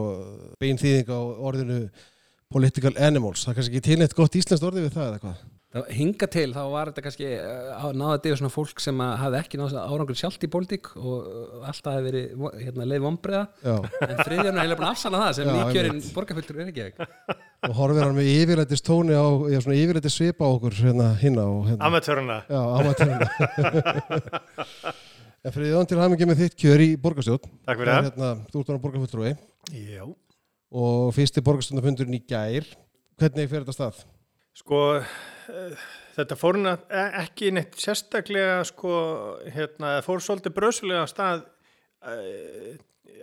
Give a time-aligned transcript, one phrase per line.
[0.65, 1.77] bein þýðing á orðinu
[2.57, 5.45] political animals, það er kannski ekki tilnætt gott íslenskt orði við það eða hvað?
[5.70, 9.12] Það hinga til, þá var þetta kannski uh, náða þetta yfir svona fólk sem að
[9.20, 13.43] hafði ekki náða árangur sjálft í pólitík og uh, alltaf hefði verið hérna, leið vombriða
[13.62, 13.77] Já,
[14.09, 16.88] en þriðjörn er heila búin að afsanna það sem nýkjörinn borgarfulltur er ekki
[17.69, 21.66] og horfir hann með yfirlættis tóni á, já svona yfirlættis svipa á okkur hérna og
[21.69, 21.87] hérna.
[21.87, 22.38] Amatöruna.
[22.48, 23.29] Já, amatöruna.
[25.45, 28.09] en fyrir þann til hamingi með þitt kjör í borgarstjórn, Takk fyrir það.
[28.09, 29.34] Hérna, þú ert á borgarfulltrúi.
[29.77, 30.07] Já.
[30.71, 32.73] Og fyrsti borgarstjórnafundurinn í gær,
[33.21, 34.01] hvernig fer þetta stað?
[34.57, 34.80] Sko,
[36.16, 38.93] þetta fór e- ekki neitt sérstaklega sko,
[39.54, 41.46] hérna, fór svolítið brösulega stað
[42.04, 42.74] uh,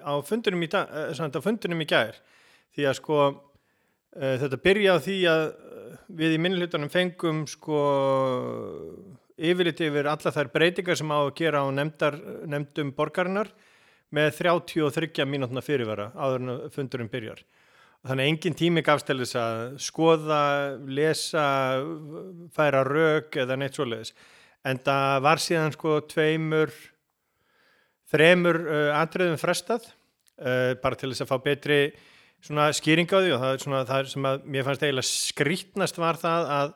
[0.04, 0.70] á fundunum í,
[1.44, 2.20] fundunum í gær
[2.76, 3.22] því að sko
[4.18, 5.44] þetta byrja á því að
[6.18, 7.80] við í minnlutunum fengum sko
[9.38, 12.18] yfirlit yfir alla þær breytingar sem á að gera á nefndar,
[12.50, 13.52] nefndum borgarinnar
[14.16, 17.44] með 33 mínútna fyrirvara áður en að fundurinn byrjar.
[18.08, 20.42] Þannig að engin tími gafst til þess að skoða,
[20.88, 21.46] lesa,
[22.56, 24.14] færa rauk eða neitt svoleiðis.
[24.68, 26.72] En það var síðan sko tveimur,
[28.08, 29.90] þremur uh, atriðum frestað,
[30.40, 31.80] uh, bara til þess að fá betri
[32.78, 33.32] skýring á því.
[33.36, 36.76] Og það er svona það sem að mér fannst eiginlega skrítnast var það að,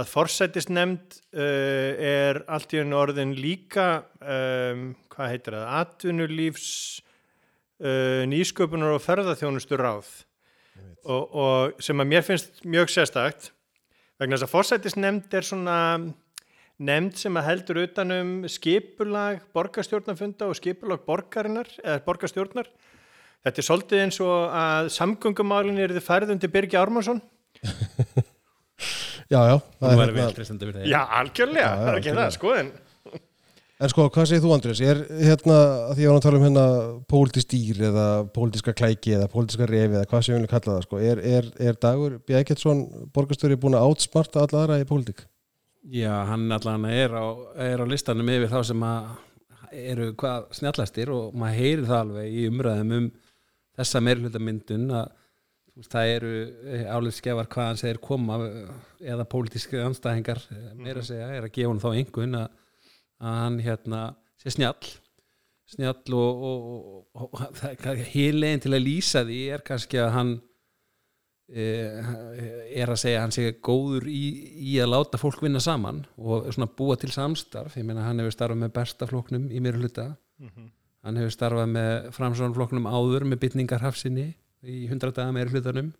[0.00, 6.70] að forsættisnemnd uh, er allt í enn orðin líka, um, hvað heitir það, atvinnulífs
[7.76, 10.06] nýsköpunar og ferðarþjónustu ráð
[11.06, 13.50] og, og sem að mér finnst mjög sérstakt
[14.20, 15.76] vegna þess að forsættisnemnd er svona
[16.76, 22.68] nefnd sem að heldur utanum skipulag borgarstjórnarfunda og skipulag borgarinnar eða borgarstjórnar.
[23.46, 27.22] Þetta er svolítið eins og að samgöngumálin er þið færð undir Birgi Ármansson
[29.26, 32.26] Já, já, það er hérna, já, algjörlega, Já, já, það er ekki algjörlega.
[32.26, 32.52] það, sko
[33.80, 34.80] en sko, hvað segir þú Andrés?
[34.80, 35.56] Er hérna,
[35.90, 36.66] að því að hann tala um hérna
[37.12, 38.06] pólitísk dýr eða
[38.36, 41.52] pólitíska klæki eða pólitíska refi eða hvað sem við viljum kalla það sko, er, er,
[41.68, 42.36] er Dagur B.
[42.40, 42.64] Ekkert
[43.16, 45.26] borgastöri búin að átsmarta alla aðra í pólitík?
[45.86, 47.26] Já, hann allan er á,
[47.62, 49.14] er á listanum yfir þá sem að
[49.76, 53.06] eru hvað snjallastir og maður heyrir það alveg í umræðum um
[53.76, 55.14] þessa meirhluta myndun að
[55.90, 56.32] það eru
[56.88, 58.70] álitskefar hvað hann segir koma eh,
[59.12, 62.46] eða pólitíski anstæðingar eh, meira að segja er að gefa hann þá einhvern að,
[63.22, 64.02] að hann hérna
[64.42, 64.90] sé snjall.
[65.66, 70.32] Snjall og, og, og, og heilegin til að lýsa því er kannski að hann
[71.50, 72.12] eh,
[72.82, 74.22] er að segja að hann sé góður í,
[74.62, 77.74] í að láta fólk vinna saman og svona búa til samstarf.
[77.80, 80.12] Ég meina hann hefur starfað með besta flokknum í mér hluta.
[81.06, 84.26] Hann hefur starfað með framsvonflokknum áður með bytningarhafsinni
[84.66, 85.92] í 100 daga meiri hlutanum.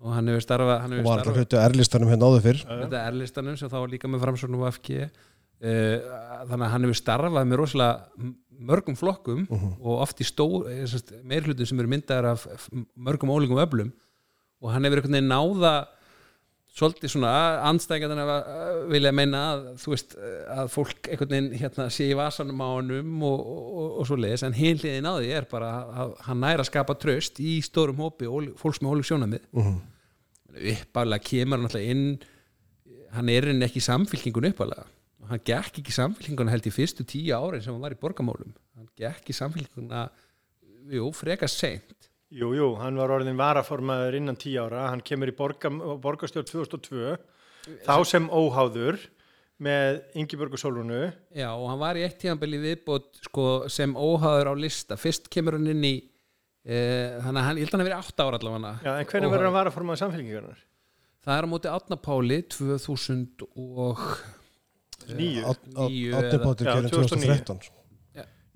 [0.00, 2.62] Og hann hefur starfað hann Og hefur var starfað hlutu erlistanum hérna áður fyrr?
[2.68, 5.10] þetta erlistanum sem þá líka með framsvonum og uh,
[5.60, 10.46] þannig að hann hefur starfað með rosalega mörgum flokkum og oft í stó
[11.24, 13.92] meiri hlutum sem eru myndaðar af mörgum ólíkum öflum.
[14.60, 15.74] Og hann hefur einhvern veginn náða
[16.76, 17.32] svolítið svona
[17.66, 20.12] anstæðingar að vilja meina að þú veist
[20.54, 24.44] að fólk einhvern veginn hérna sé í vasanum á honum og, og, og svo leiðis
[24.46, 25.70] en hinliðin á því er bara
[26.04, 29.48] að hann næra að skapa tröst í stórum hópi fólks með ólík sjónamið
[30.76, 32.06] uppálega kemur hann alltaf inn
[33.16, 34.86] hann er inn ekki í samfylkingun uppálega
[35.30, 38.52] hann gekk ekki í samfylkinguna held í fyrstu tíu árin sem hann var í borgamálum
[38.76, 40.08] hann gekk í samfylkinguna
[40.90, 42.08] jú, frekar seint.
[42.30, 45.70] Jú, jú, hann var orðin varaformaður innan tíu ára, hann kemur í borga,
[46.02, 47.16] borgarstjórn 2002,
[47.86, 49.00] þá sem óháður
[49.60, 51.00] með Ingeborg og Solrunu.
[51.36, 54.96] Já, og hann var í eitt tíðanbili viðbót sko, sem óháður á lista.
[55.00, 55.94] Fyrst kemur hann inn í
[56.64, 56.78] e,
[57.20, 58.74] þannig að hann, ég held að hann hafi verið átta ára allavega.
[58.86, 60.66] Já, en hvernig verður hann varaformaður samfélkingarnar?
[61.20, 63.98] það er á móti Átna Páli 2000 og
[65.06, 66.90] Kjörinn 2009.
[66.90, 67.60] 2013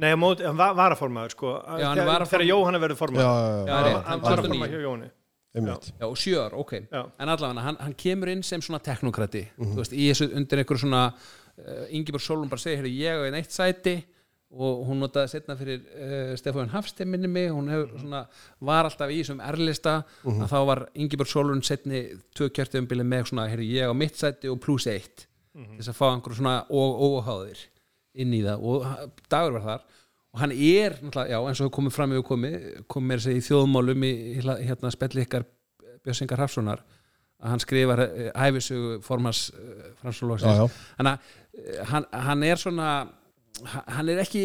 [0.02, 1.50] Nei, á móti, hann var varaformaður, sko.
[1.78, 3.22] Já, hann er Þegar- Jóhanna verður formaður.
[3.22, 4.04] já, Já, já, rétt.
[4.08, 4.48] hann var 2009.
[4.48, 5.10] varaformaður hjá Jóni.
[5.54, 7.02] einmitt Já, og sjö ár, ok Já.
[7.20, 9.72] En allavega, hann, hann kemur inn sem svona teknokrati Mhm.
[9.72, 13.24] Þú veist, í þessu undir einhverju svona uh, Ingeborg Solon bara segir, heyrðu, ég er
[13.28, 14.04] einn eitt sæti
[14.50, 18.00] og hún notaði setna fyrir uh, Stefán Hafstein minni mig hún hefur Mhm.
[18.02, 18.26] svona,
[18.60, 23.46] var alltaf í þessum erlista að þá var Ingeborg Solon setni tvö kjörtjöfumbili með svona,
[23.48, 27.60] heyrðu, ég á mitt sæti og pluss eitt til þess að fá einhverju svona óháðir
[28.18, 28.64] inn í það.
[28.66, 28.84] Og
[29.30, 29.84] dagur var þar
[30.34, 30.96] og hann er,
[31.30, 32.54] já, eins og komið fram yfir komið,
[32.90, 34.12] komið mér sér í þjóðmálum í,
[34.66, 35.44] hérna spelli ykkar
[36.04, 36.82] Björnsingar Hafssonar
[37.44, 42.88] að hann skrifar uh, æfisögu formans já, fransulóksins uh, hann, hann er svona
[43.70, 44.42] ha- hann er ekki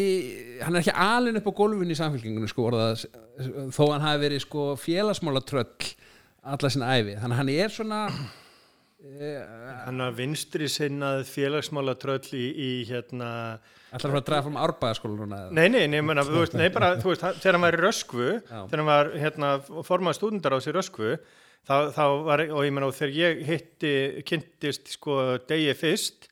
[0.62, 3.02] hann er ekki alinn upp á gólfinu í samfélkingunni sko, orðað,
[3.74, 5.66] þó hann hafi verið sko félagsmála tröll
[6.54, 8.00] alla sinna æfi, þannig að hann er svona
[9.00, 13.30] Hann er vinstri sinnað félagsmála tröll í, í hérna
[13.96, 15.38] allar að draga fram árbæðaskóla núna?
[15.56, 18.90] Nei, nei, nei, menna, veist, nei bara, veist, þegar hann var í Röskvu, þegar hann
[18.90, 19.52] var hérna,
[19.88, 21.16] formað stúdendar á sér Röskvu,
[21.64, 23.94] þá, þá var, og ég menna, og þegar ég hitti,
[24.28, 25.18] kynntist, sko,
[25.48, 26.28] degi fyrst,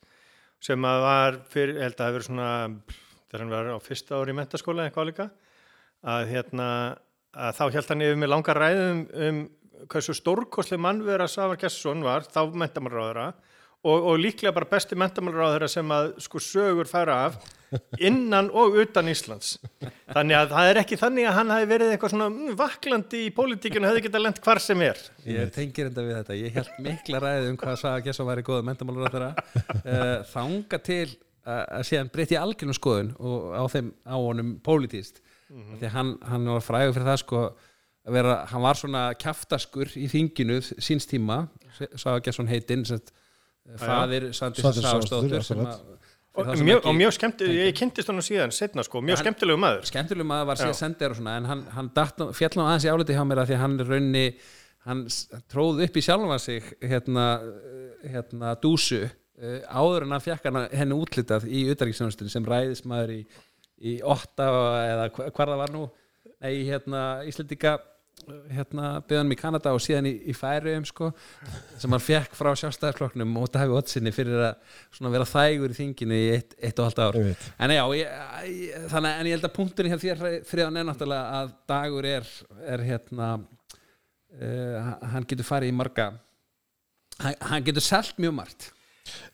[0.63, 2.49] sem að var fyrir, held að það hefur svona,
[3.25, 5.29] þegar hann var á fyrsta ári í mentaskóla eitthvað líka,
[6.15, 6.67] að hérna,
[7.33, 9.47] að þá held hann yfir með langar ræðum um
[9.89, 13.29] hversu stórkosli mannvera Svavar Gessson var, þá mentamálaráðara,
[13.85, 17.37] og, og líklega bara besti mentamálaráðara sem að sko sögur færa af
[18.09, 19.53] innan og utan Íslands.
[20.09, 23.31] Þannig að það er ekki þannig að hann hafi verið eitthvað svona mm, vaklandi í
[23.37, 25.01] pólitíkinu hefði getað lent hvar sem er.
[25.29, 28.65] Ég tengir enda við þetta, ég held mikla ræði um hvað Saga Gesson væri góða
[28.71, 31.03] mentamálur á þeirra uh, þanga til
[31.45, 36.13] að, að síðan breytti algjörnum skoðun og á þeim á honum pólitíst því að hann,
[36.29, 37.43] hann var frægur fyrir það sko
[38.07, 41.47] að vera, hann var svona kjaftaskur í þinginu síns tíma
[41.99, 43.11] Saga Gesson heitinn sem sagt,
[43.79, 45.81] faðir Sandis Svandís Sáðstóttur að
[46.39, 49.85] og, ekki- og mjög skemmt, ég kynntist hann síðan setna sko, mjög Hann- skemmtilegu maður.
[49.89, 51.89] skemmtilegum að það var síðan sendir og svona en hann, hann
[52.37, 54.25] féll nú aðeins í áliti hjá mér að því að hann raunni
[54.85, 55.01] hann
[55.51, 57.25] tróð upp í sjálfa sig hérna,
[58.07, 63.21] hérna dúsu uh, áður en hann fekk hann henni útlitað í utarriksjónustunni sem ræðismæður í,
[63.89, 65.83] í Ottawa eða hva- hvar það var nú
[66.43, 67.77] nei, hérna Íslendinga
[68.51, 71.09] hérna byggðanum í Kanada og síðan í, í Færiðum sko,
[71.79, 76.25] sem hann fekk frá sjálfstæðarflokknum og Daví Ottsinni fyrir að vera þægur í þinginu í
[76.35, 77.19] eitt, eitt og halvt ár.
[77.57, 78.17] En já, ég,
[78.91, 82.33] þannig en ég held að punkturinn hjá þér þriðan er náttúrulega að dagur er,
[82.75, 86.11] er hérna uh, hann getur farið í marga
[87.23, 88.69] hann, hann getur selt mjög margt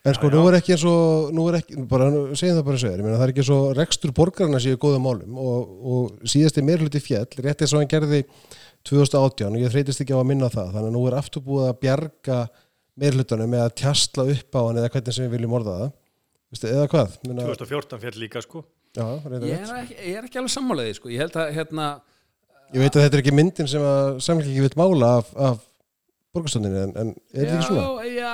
[0.06, 3.00] En sko, nú er ekki eins og, nú er ekki, bara, segjum það bara segir,
[3.01, 7.01] ég meina það er ekki svo rekstur borgarna séu góða málum og, og síðasti meirhluti
[7.01, 8.22] fjall, rétt eins og hann gerði
[8.86, 11.69] 2018 og ég þreytist ekki á að minna það, þannig að nú er aftur búið
[11.72, 12.39] að bjarga
[13.01, 15.94] meirhlutunum með að tjastla upp á hann eða hvernig sem við viljum orða það,
[16.54, 17.16] Vistu, eða hvað?
[17.25, 18.62] Minna, 2014 fjall líka sko
[18.95, 19.72] já, reyndar ég rétt.
[19.72, 21.10] er ekki, ég er ekki alveg sammálaðið sko.
[21.12, 21.88] ég held að hérna
[22.74, 25.60] Ég veit að þetta er ekki myndin sem að samfélki vil mála af, af
[26.33, 28.07] borgarstöndinni, en, en er þetta ekki svona?
[28.10, 28.33] já,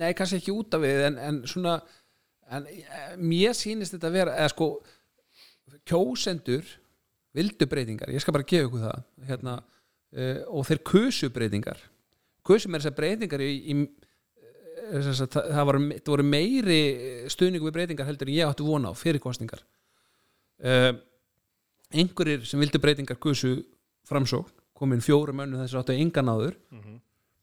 [0.00, 1.78] nei, kannski ekki út af við en, en svona
[2.50, 4.68] en, eh, mér sýnist þetta að vera eða sko
[5.88, 6.66] kjósendur
[7.34, 9.58] vildu breytingar, ég skal bara gefa ykkur það hérna,
[10.14, 11.80] uh, og þeir kusu breytingar.
[12.46, 13.74] Kusu með þessar breytingar í, í
[15.02, 16.80] sagt, það, það, var, það voru meiri
[17.32, 19.64] stuðningu við breytingar heldur en ég átti vona á fyrir kostningar
[20.64, 20.92] uh,
[21.94, 23.56] einhverjir sem vildu breytingar kusu
[24.08, 26.58] framsókn komin fjórum önnu þess að áttu engan áður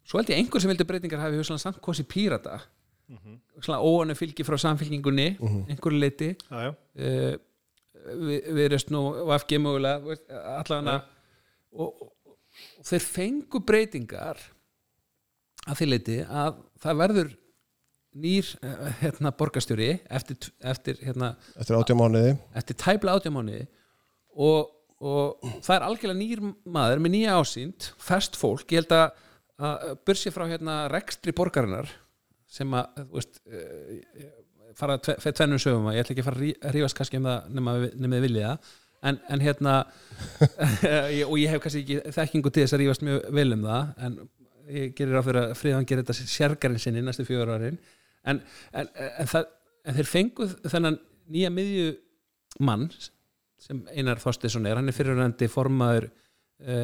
[0.05, 2.59] svo held ég einhver sem vildi breytingar hafi hugsaðan samt kosi pírata.
[3.11, 3.75] Mm -hmm.
[3.75, 5.37] óanu fylgi frá samfylkingunni
[5.69, 6.69] einhverju leiti já.
[6.69, 7.35] uh,
[8.05, 11.01] við, við erum nú VFG mögulega veist, allavega.
[11.71, 12.13] Og, og,
[12.79, 14.37] og þeir fengu breytingar
[15.67, 17.37] að því leiti að það verður
[18.17, 23.61] nýr eh, hérna, borgarstjóri eftir, eftir, hérna, Eftir átjá mánuði, eftir tæpla átjámáni
[24.35, 28.65] og, og það er algjörlega nýr maður með nýja ásýnd, fest fólk.
[28.71, 29.21] Ég held að,
[29.67, 31.89] að byrsi frá hérna rekstri borgarinnar
[32.51, 34.29] sem að veist, uh,
[34.79, 36.97] fara tve, fyrir tvennum sögum að ég ætla ekki að fara að rí- að rífast
[36.99, 38.51] kannski um það nema, við- vilja
[39.01, 39.73] en, en hérna
[41.29, 44.19] og ég hef kannski ekki þekkingu til þess að rífast mjög vel um það en
[44.71, 47.79] ég gerir á fyrir að friðan gerir þetta sérgarinn sinni næstu fjögur árin.
[48.23, 48.37] En,
[48.77, 49.31] en, en,
[49.97, 50.99] þeir fengu þennan
[51.33, 51.87] nýja miðju
[52.63, 52.85] mann
[53.61, 56.07] sem Einar Þorstesson er, hann er fyrirvændi formaður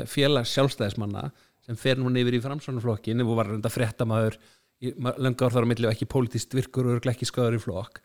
[0.10, 1.28] félags sjálfstæðismanna
[1.68, 4.40] sem fer núna yfir í framsvonarflokkin og var reynda fréttamaður
[4.84, 8.00] í löngu ár þar á milli og ekki pólitíst virkur og ekki skadar í flokk.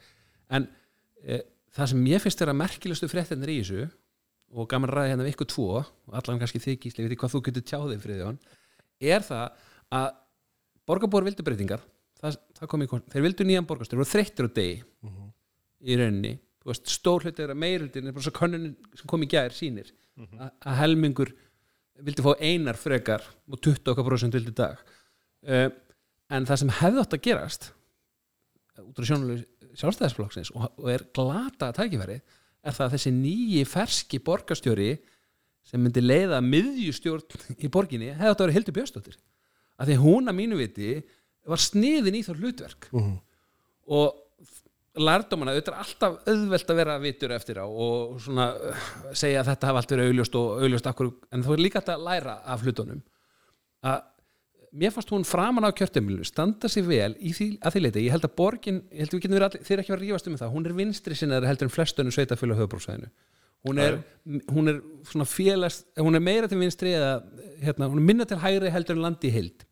[0.53, 1.43] En uh,
[1.77, 3.89] það sem ég finnst vera merkilegustu fréttinir í þessu
[4.53, 7.21] og gaman að ræða hérna við ykkur tvo og allan kannski þig gísli, við því
[7.23, 8.41] hvað þú getur tjáðið friðjón,
[9.01, 9.63] er það
[9.97, 10.09] að
[10.89, 11.85] borgarbúar vildu breytingar.
[12.21, 14.83] Það, það í þeir vildu nýjan borgarstöður og þreyttir á degi.
[15.83, 16.35] Í rauninni.
[16.69, 17.59] Veist, stór hluti er að
[18.13, 21.33] er könnunin sem kom í gær sýnir að, að helmingur
[22.03, 24.81] vildi fá einar frekar og 20% vildi dag.
[25.47, 25.69] Uh,
[26.33, 27.73] en það sem hefði átt að gerast
[28.83, 29.43] út á sjónuleg
[29.79, 32.19] sjálfstæðisflokksins og, og er glata tækifæri
[32.63, 34.93] er það að þessi nýji ferski borgarstjóri
[35.67, 39.19] sem myndi leiða miðjustjórn í borginni hefði átt að vera Hildur Björnsdóttir.
[39.79, 40.95] Að því að hún að mínu viti
[41.49, 42.89] var sniðin í þá hlutverk.
[42.93, 43.15] Mhm.
[43.93, 44.22] og
[44.99, 49.53] lærdómana, auðvitað er alltaf auðvelt að vera vitur eftir á og svona uh, segja að
[49.53, 52.39] þetta hafa allt verið augljóst og augljóst akkur, en þú er líka hægt að læra
[52.45, 53.03] af hlutunum.
[53.89, 54.03] Að
[54.83, 58.17] mér fannst hún framan á kjörtumilinu standa sig vel í því, að því leiti ég
[58.17, 60.31] held að borgin, ég held að við getum verið allir, þeir ekki verið að rífast
[60.31, 63.11] um það, hún er vinstri sinnaður heldur en flestunum sveitafjölu á höfubróksvæðinu
[63.63, 63.99] hún er,
[64.51, 67.13] hún er svona félast hún er meira til vinstri eða
[67.63, 69.67] hérna, hún er minna til hægri heldur en landi hild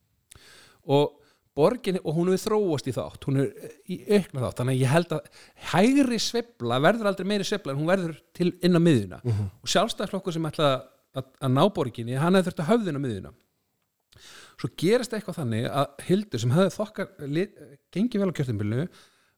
[0.86, 1.16] og
[1.56, 3.50] borgin og hún hefur þróast í þátt hún er
[3.90, 4.60] í aukna þátt.
[4.60, 8.52] Þannig að ég held að hægri sveifla verður aldrei meiri sveifla en hún verður til
[8.62, 10.72] inn á miðuna og sjálfstæðsflokkur sem ætla
[11.14, 13.32] að, að ná borginni hann hefði þurft að höfðina miðuna
[14.60, 17.08] svo gerist eitthvað þannig að Hildur sem hefði þokkar
[17.94, 18.86] gengið vel á kjörtumbilinu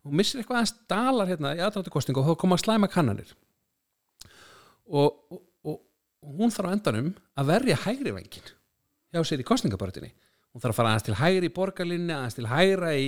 [0.03, 3.31] og missir eitthvað aðeins dalar hérna í aðdáttu kostingu og þá koma að slæma kannanir.
[4.91, 5.79] Og, og, og,
[6.27, 8.51] og hún þarf á endanum að verja hægri vengin
[9.13, 10.11] hjá sér í kostningabaratinni
[10.53, 13.07] hún þarf að fara aðeins til hægri í borgarlinni aðeins til hægra í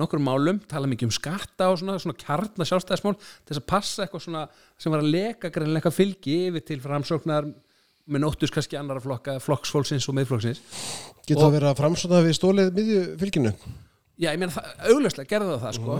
[0.00, 4.04] nokkur málum tala mikið um skatta og svona, svona kjarna sjálfstæðismál til þess að passa
[4.04, 4.44] eitthvað svona
[4.80, 7.50] sem var að leka greinleika fylgi yfir til framsóknar
[8.06, 10.60] með nóttus kannski annara flokka, flokksfólksins og miðflokksins.
[11.26, 13.52] Getur það verið að framsóta við stólið miðju fylginu?
[14.16, 15.96] Já, ég meina það, augljóslega gerði það það sko.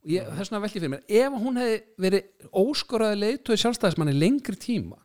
[0.00, 2.22] Og ég, það er svona veldi fyrir mér ef hún hefði verið
[2.62, 4.96] óskoraði leiðtóði sjálfstæðismanni lengri tíma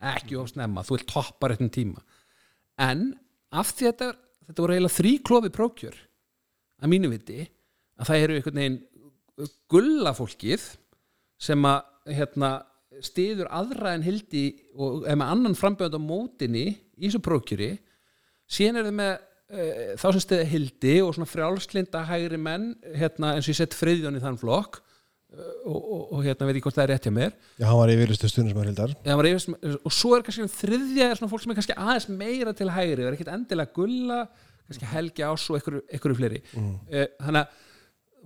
[0.00, 2.02] ekki of snemma, þú vil toppa réttin tíma.
[2.80, 3.10] En
[3.52, 4.12] af því þetta,
[4.48, 5.98] þetta voru eiginlega þrý klofi prókjör
[6.80, 7.42] að mínu viti
[8.00, 8.80] að það eru einhvern veginn
[9.70, 10.64] gulla fólkið
[11.40, 12.50] sem að hérna,
[13.04, 17.70] stiður aðra en hildi og er með annan frambjönd á mótinni í þessu prókjöri
[18.50, 23.36] síðan er það með uh, þá sem stiði hildi og svona frjálslinda hægri menn hérna,
[23.36, 24.80] eins og ég sett friðjón í þann flokk
[25.30, 27.34] og, og, og hérna veit ég hvort það er rétt hjá mér.
[27.60, 30.24] Já, hann var yfirlistu stundum sem hann hildar Já, hann var yfirleitt- og svo er
[30.26, 33.34] kannski um þriðja er fólk sem er kannski aðeins meira til hægri það er ekkert
[33.36, 34.20] endilega gulla
[34.70, 36.42] kannski helgi ás og einhverju, fleiri.
[36.54, 36.74] Mm.
[37.18, 37.48] þannig að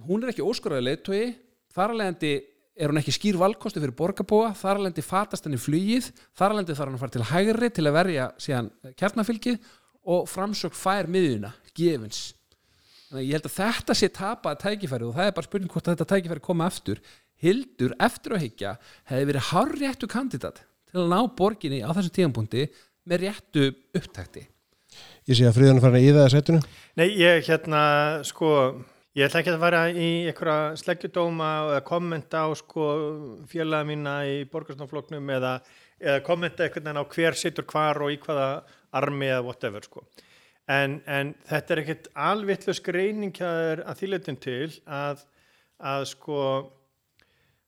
[0.09, 1.31] hún er ekki óskoraði leiðtogi.
[1.75, 2.33] Þar alvegandi
[2.75, 4.53] er hún ekki skýr valkosti fyrir borgarbúa.
[4.59, 6.11] Þar alvegandi fatast henni flugið.
[6.37, 8.71] Þar alvegandi þarf hann að fara til hægri til að verja síðan
[9.01, 9.71] kjarnafylgið
[10.15, 12.35] og framsök fær miðuna, gefins
[13.09, 15.89] þannig að ég held að þetta sé tapað tækifæri og það er bara spurning hvort
[15.89, 17.03] að þetta tækifæri koma aftur.
[17.45, 18.77] Hildur eftir að higgja
[19.11, 22.67] hefði verið hárréttu kandidat til að ná borginni á þessum tíðanbúndi
[23.11, 24.49] með réttu upptækti
[25.27, 26.61] Ég sé að friðan farin að íða það setinu
[27.01, 27.81] Nei, ég hérna,
[28.29, 28.51] sko,
[29.17, 32.91] ég ætla ekki að fara í einhverja sleggjudóma eða kommenta á sko
[33.51, 35.57] félaga mína í borgarstofnfloknum eða,
[35.99, 38.49] eða kommenta einhvern veginn á hver situr hvar og í hvaða
[38.95, 40.05] armi eða whatever, sko.
[40.71, 45.21] En, en þetta er ekkert alvitlu skreining að þýletin til að,
[45.77, 46.41] að sko,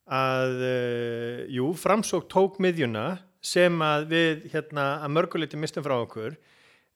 [0.08, 6.38] að, uh, jú, framsók tók miðjuna sem að við, hérna, að mörguleiti mistum frá okkur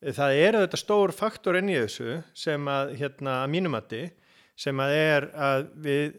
[0.00, 4.02] það er þetta stór faktor enn í þessu sem að, hérna, að mínumatti
[4.60, 6.16] sem að er að við,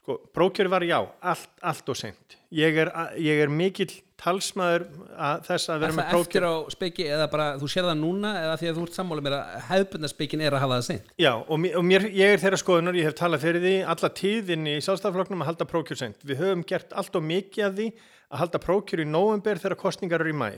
[0.00, 2.38] sko, prókjör var já, allt, allt og seint.
[2.54, 4.84] Ég er, ég er mikill talsmaður
[5.18, 7.96] að þess að Er vera með það eftir á speki eða bara þú sér það
[7.98, 10.86] núna eða því að þú ert sammála mér að hefðbundna spekin er að hafa það
[10.86, 13.74] seint Já, og, mér, og mér, ég er þeirra skoðunar, ég hef talað fyrir því
[13.94, 16.22] alla tíðin í sjálfstæðafloknum að halda prókjör seint.
[16.22, 17.88] Við höfum gert allt og mikið af því
[18.30, 20.48] að halda prókjör í nóvember þegar kostningar eru í mæ.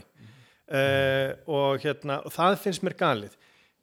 [0.67, 3.37] Uh, og, hérna, og það finnst mér galið.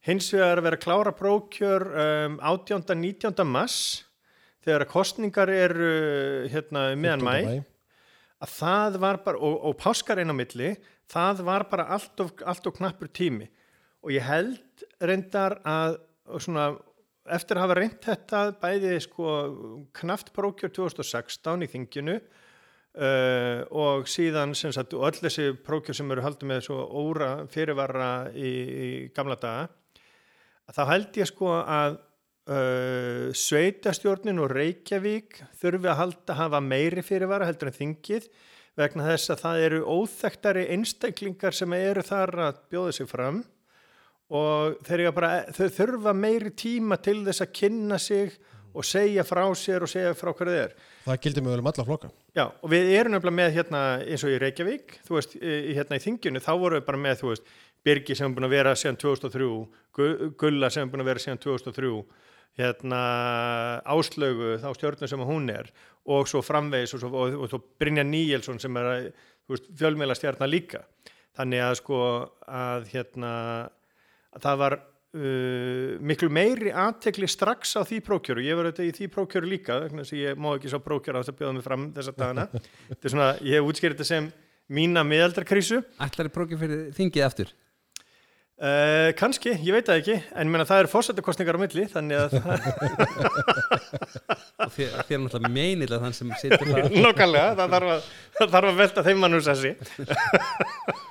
[0.04, 2.90] Hins vegar að vera að klára prókjör um, 18.
[3.00, 3.46] 19.
[3.48, 4.04] mass
[4.64, 5.94] þegar kostningar eru
[6.52, 7.64] hérna, um meðan mæ
[8.44, 10.74] að það var bara, og, og páskar einn á milli,
[11.12, 13.48] það var bara allt of, allt of knappur tími.
[14.04, 15.98] Og ég held reyndar að
[16.44, 16.74] svona,
[17.32, 19.36] eftir að hafa reynd þetta bæði sko
[19.96, 26.26] knaft prókjör 2016 í þinginu uh, og síðan sem sagt, öll þessi prókjör sem eru
[26.26, 29.70] haldið með svo óra fyrirvara í, í gamla daga
[30.74, 32.00] þá held ég sko að
[32.50, 38.28] uh, sveitastjórnin og Reykjavík þurfi að halda hafa meiri fyrirvara heldur en þingið
[38.80, 43.44] vegna þess að það eru óþektari einstaklingar sem eru þar að bjóða sig fram
[44.34, 48.34] og þeir, bara, þau þurfa meiri tíma til þess að kynna sig
[48.74, 50.72] og segja frá sér og segja frá hverju er.
[51.04, 54.24] Það gildir með vel um alla flokka Já, og við erum nefnilega með hérna eins
[54.26, 57.54] og í Reykjavík, þú veist, hérna í þinginu, þá vorum við bara með, þú veist,
[57.84, 59.52] Birgi sem er búin að vera síðan 2003,
[59.94, 61.92] Gu- Gulla sem er búin að vera síðan 2003,
[62.60, 63.02] hérna
[63.90, 65.70] Áslaugu, þá stjórnum sem hún er,
[66.10, 69.12] og svo framvegis og svo, og, og svo Brynja Níelsson sem er,
[69.50, 70.84] fjölmeila stjarnar líka.
[71.34, 72.00] Þannig að sko
[72.46, 73.32] að hérna,
[74.36, 78.96] að það var uh, miklu meiri aðtekli strax á því prókjöru, ég var auðvitað í
[79.00, 81.66] því prókjöru líka, þannig að ég má ekki svo prókjöru á þess að bjóða mig
[81.66, 82.48] fram þessa dagana.
[82.92, 84.32] Þetta er svona, ég hef útskýrið þetta sem
[84.74, 85.82] mína miðaldarkrísu.
[86.06, 87.58] Ætlar er prókið fyrir þingið aftur
[88.54, 92.20] Uh, kannski, ég veit það ekki en ég meina það eru fórsetakostningar á milli þannig
[92.22, 92.36] að
[94.76, 98.70] þér, þér er náttúrulega meinilega þann sem situr það Nókallega, það þarf að, það þarf
[98.70, 99.72] að velta þeim mannur sessi.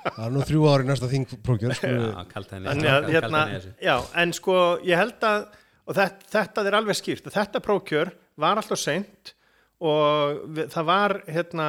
[0.06, 1.92] Það er nú þrjú ári næsta þingprókjör sko.
[1.99, 3.42] Já, kalt henni Þannig að, hérna,
[3.88, 4.56] já, en sko,
[4.87, 5.44] ég held að,
[5.82, 8.14] og þetta, þetta er alveg skýrt, að þetta prókjör
[8.46, 9.34] var alltaf seint
[9.82, 11.68] og við, það var, hérna,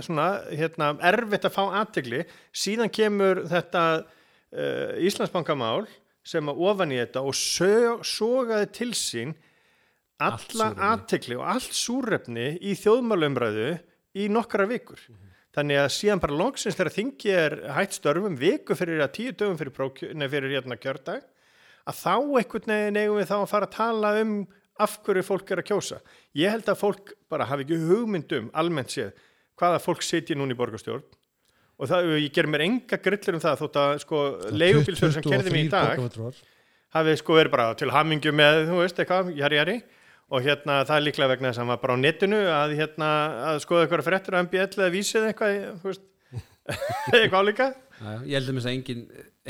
[0.00, 2.24] svona, hérna, erfitt að fá aðtegli.
[2.56, 3.82] Síðan kemur þetta
[4.54, 5.84] uh, Íslandsbankamál
[6.24, 9.34] sem að ofan í þetta og sö, sogaði til sín
[10.22, 13.74] alla aðtegli og allt súrefni í þjóðmálumræðu
[14.22, 15.00] í nokkra vikur.
[15.54, 19.58] Þannig að síðan bara loksins þegar þingi er hætt störfum viku fyrir að tíu dögum
[19.60, 21.22] fyrir, prókjö, nei, fyrir hérna kjördag
[21.84, 24.34] að þá einhvern veginn eigum við þá að fara að tala um
[24.82, 26.00] af hverju fólk er að kjósa.
[26.34, 29.12] Ég held að fólk bara hafi ekki hugmyndum almennt séð
[29.60, 31.04] hvaða fólk sitji núna í borgarstjórn
[31.78, 34.22] og það, ég ger mér enga grillur um það þótt að sko
[34.54, 36.40] leigubílsjóður sem kerði mig í 23 dag borgarfulltrúar.
[36.94, 39.76] hafi sko verið bara til hamingju með, þú veist, eitthvað, jari, jari.
[40.32, 43.08] Og hérna það er líklega vegna þess að hann var bara á netinu að hérna
[43.50, 46.06] að skoða eitthvað fréttur á MBL eða vísið eitthvað, þú veist.
[47.12, 47.66] Eitthvað líka
[48.24, 49.02] ég held um þess að engin,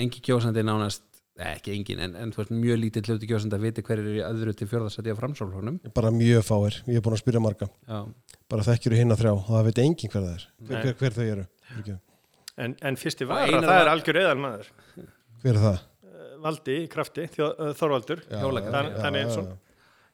[0.02, 1.04] engin kjósandi nánast
[1.44, 4.22] ekki engin, en, en þú veist mjög lítið hluti kjósandi að viti hver er í
[4.22, 7.68] öðru til fjörðarsæti á framsálflónum bara mjög fáir, ég er búin að spyrja marga.
[7.86, 8.02] Já,
[8.50, 10.44] bara þekkjur hinn að þrjá og það veit engin hver það er.
[10.58, 11.46] Hver, hver, hver þau eru.
[11.70, 12.13] Fyrirgefðu.
[12.58, 14.70] En, en fyrsti Og var að það var- er algjör eðal maður
[15.42, 15.78] hver er það?
[16.44, 18.40] valdi í krafti, uh, Þorvaldur já,
[19.16, 19.46] Einsson.
[19.48, 19.56] já.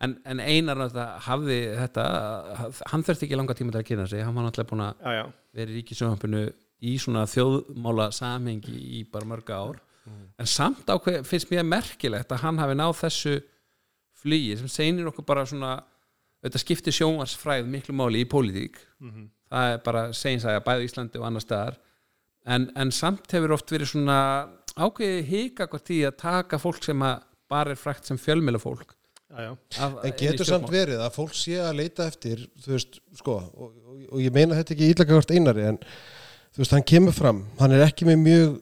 [0.06, 2.04] en, en einar náttúrulega hafði þetta
[2.92, 4.23] hann þurfti ekki langa tíma til að kynna sig.
[4.25, 5.25] Hann var náttúrulega búin að já, já,
[5.59, 6.42] vera í ríkisjónhampinu
[6.80, 9.80] í svona þjóðmála samhengi í bara mörg ár.
[10.40, 13.35] En samt ákveð finnst mér merkilegt að hann hafi náð þessu
[14.23, 15.75] flugi sem seinir okkur bara svona
[16.44, 18.78] þetta skiptir sjónvarsfræð miklu máli í pólitík.
[19.50, 21.76] Það er bara segins að bæði Íslandi og annar staðar
[22.47, 24.20] en, en samt hefur oft verið svona
[24.78, 28.94] ákveðið hika hvort því að taka fólk sem að bara er frækt sem fjölmjöla fólk
[29.30, 29.52] já, já.
[29.82, 33.69] af, En getur samt verið að fólk sé að leita eftir þú veist, sko og,
[33.69, 35.78] og, og ég meina þetta ekki ítlaka einari en
[36.50, 38.58] þú veist, hann kemur fram, hann er ekki með mjög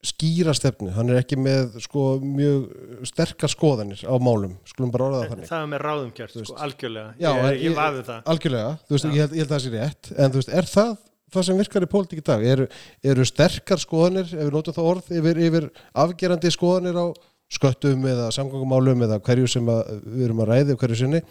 [0.00, 5.20] skýra stefnu, hann er ekki með sko mjög sterkar skoðanir á málum, skulum bara orða
[5.20, 6.38] það þannig það er með ráðum veist.
[6.40, 9.52] sko, algjörlega Já, ég, ég, ég vaði það algjörlega, þú veist, held, ég held að
[9.52, 10.94] það sé rétt en þú veist, er það
[11.34, 12.66] það sem virkar í pólitík í dag eru,
[13.12, 15.68] eru sterkar skoðanir, ef við notum það orð yfir, yfir
[16.04, 17.06] afgerandi skoðanir á
[17.50, 21.22] sköttum eða samgangumálum eða hverju sem að, við erum að ræði hverju sinni,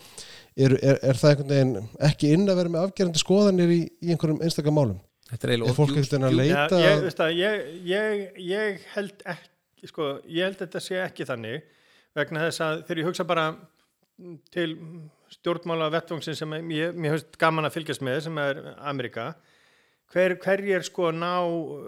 [0.60, 1.76] er, er, er það einhvern veginn
[2.10, 5.00] ekki inn að vera með afgerandi skoðanir í, í einhverjum einstaka málum?
[5.30, 8.24] Þetta er er eiginlega fólk of ekkert að leita Já, ég, veist að, ég, ég,
[8.50, 11.68] ég held ekki sko, ég held þetta sé ekki þannig
[12.18, 13.46] vegna þess að þegar ég hugsa bara
[14.52, 14.72] til
[15.32, 19.30] stjórnmála vettvangsin sem ég, mér höfst gaman að fylgjast með sem er Amerika
[20.14, 21.34] hver, hverjir sko ná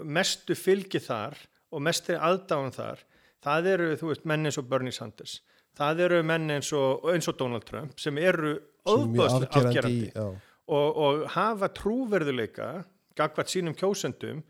[0.04, 1.38] mestu fylgi þar
[1.72, 3.02] og mestu aðdáðan þar
[3.42, 5.40] það eru, þú veist, menn eins og Bernie Sanders
[5.78, 10.40] það eru menn eins og, eins og Donald Trump sem eru er óbúðslega afgerandi afgerandi
[10.72, 12.72] og, og hafa trúverðuleika
[13.18, 14.42] gagvat sínum kjósendum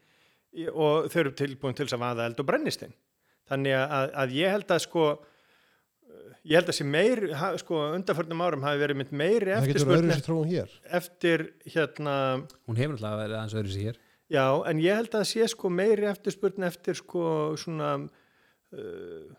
[0.73, 2.93] og þau eru tilbúin til að vaða eld og brennistinn.
[3.49, 5.07] Þannig að, að ég held að sko
[6.49, 7.23] ég held að sé meir,
[7.63, 9.59] sko undanförnum árum hafi verið mynd meiri
[10.27, 12.17] tróðum hér eftir hérna
[12.67, 14.01] hún hefur náttúrulega verið aðeins öðru sér hér
[14.33, 17.23] já, en ég held að það sé sko meiri eftirspurn eftir sko
[17.61, 19.31] svona uh,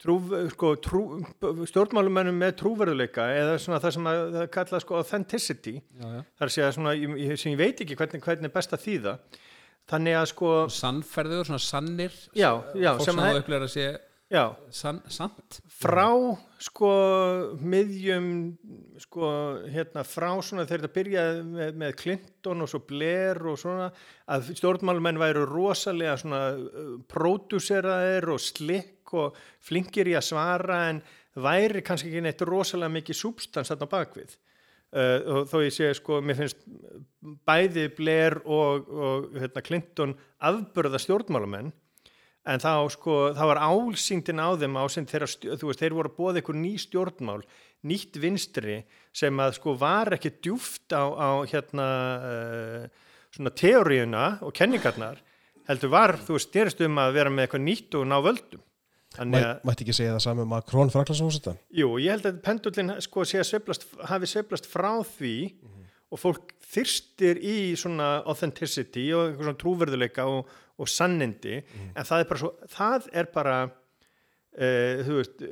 [0.00, 0.16] trú,
[0.54, 1.02] sko, trú,
[1.68, 6.20] stjórnmálumennum með trúverðuleika eða svona það sem að það kalla sko authenticity já, já.
[6.24, 8.74] Það er að segja svona, ég, ég, sem ég veit ekki hvernig, hvernig er best
[8.76, 9.14] að þýða.
[9.90, 13.72] Þannig að sko, sannferður, svona sannir Já, já, fólk sem sem að- það upplega að
[13.74, 13.86] sé
[14.30, 16.06] já, sant frá
[16.62, 16.90] sko
[17.60, 18.26] miðjum,
[19.02, 19.30] sko
[19.72, 23.88] hérna frá svona þegar þetta byrjaði með, með Clinton og svo Blair og svona
[24.30, 31.02] að stjórnmálumenn væru rosalega svona uh, pródúseraðir og slikk og flinkir í að svara en
[31.40, 34.38] væri kannski ekki neitt rosalega mikið súbstans þarna bakvið.
[34.90, 36.64] Uh, og þó ég sé sko, mér finnst
[37.46, 40.16] bæði Blair og, og hérna, Clinton
[40.50, 41.70] afbörða stjórnmálamenn
[42.48, 45.28] en þá sko, þá var álsýndin á þeim ásýnd þeirra,
[45.60, 47.42] þú veist, þeir voru að bóða ykkur ný stjórnmál,
[47.84, 48.78] nýtt vinstri
[49.16, 51.86] sem að sko var ekki djúft á, á hérna
[52.30, 52.86] uh,
[53.34, 55.20] svona teóriuna og kenningarnar
[55.68, 58.62] heldur var, þú veist, styrst um að vera með eitthvað nýtt og ná völdum.
[59.10, 62.36] Þannig að, Mæ- mætti ekki segja það saman um Macron Fraklansfósita jú, ég held að
[62.46, 65.32] pendullin sko sé að sveiflast, hafi sveiflast frá því
[66.14, 70.46] og fólk þyrstir í svona authenticity og svona trúverðuleika og,
[70.80, 75.44] og sannindi en það er bara svo, það er bara uh, þú veist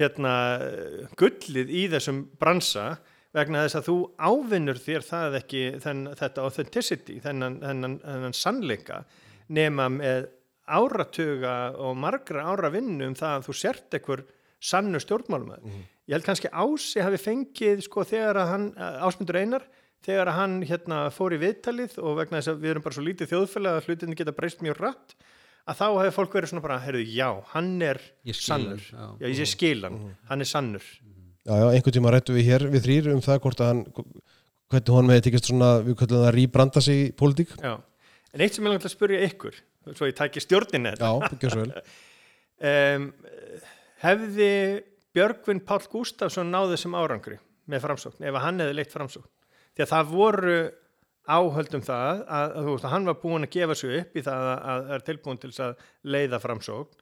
[0.00, 2.94] hérna eh, gullið í þessum bransa
[3.36, 9.02] vegna þess að þú ávinnur þér það ekki þenn, þetta authenticity þennan, þennan, þennan sannleika
[9.52, 10.30] nema með
[10.72, 14.24] áratuga og margra ára vinnu um það að þú sért ekkur
[14.62, 15.64] sannu stjórnmálumæður.
[15.66, 15.86] Mhm.
[16.08, 19.64] Ég held kannski Ási hafi fengið sko þegar að hann, Ásmundur Einar,
[20.06, 23.04] þegar að hann hérna fór í viðtalið og vegna þess að við erum bara svo
[23.06, 25.14] lítið þjóðfælega að hlutinni geta breyst mjög rætt,
[25.70, 28.82] að þá hefði fólk verið svona bara, heyrðu, já, hann er Ég skil sannur.
[28.90, 29.04] já.
[29.22, 29.98] Já, ég sé skilan,
[30.30, 30.86] hann er sannur.
[31.42, 33.84] Já, já, einhvern tíma rættu við hér við þrýr um það hvort að hann
[34.72, 37.52] hvernig hann með tekist svona, við kallum það rýbranda sig í pólitík.
[37.62, 37.74] Já.
[38.32, 39.58] En eitt sem ég langt að spyrja ykkur,
[39.92, 41.82] svo ég tæki stjórninni þetta, Já, gjör svo vel.
[42.72, 43.08] um,
[44.02, 44.50] hefði
[45.12, 47.36] Björgvin Páll Gústafsson náði þessum árangri
[47.68, 49.28] með framsókn, ef að hann hefði leitt framsókn.
[49.72, 50.56] Því að það voru
[51.22, 54.48] áhöldum það að, að, veist, að hann var búin að gefa sig upp í það
[54.50, 57.00] að, að er tilbúin til þess að leiða framsókn.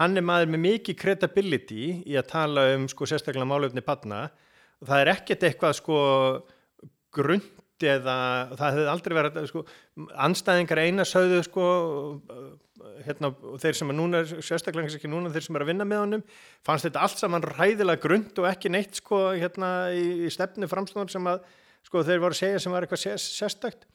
[0.00, 4.24] Hann er maður með mikið credibility í að tala um sko, sérstaklega málefni padna
[4.80, 5.98] og það er ekkert eitthvað sko
[7.12, 7.50] grund
[7.82, 8.16] eða
[8.54, 9.62] það hefði aldrei verið sko,
[10.24, 11.64] anstæðingar eina sögðu sko,
[13.06, 16.22] hérna, þeir sem er núna sérstaklega ekki núna þeir sem er að vinna með honum
[16.66, 21.10] fannst þetta allt saman ræðilega grund og ekki neitt sko, hérna, í, í stefnu framstofan
[21.12, 21.42] sem að
[21.86, 23.86] sko, þeir voru að segja sem var eitthvað sér, sérstakt.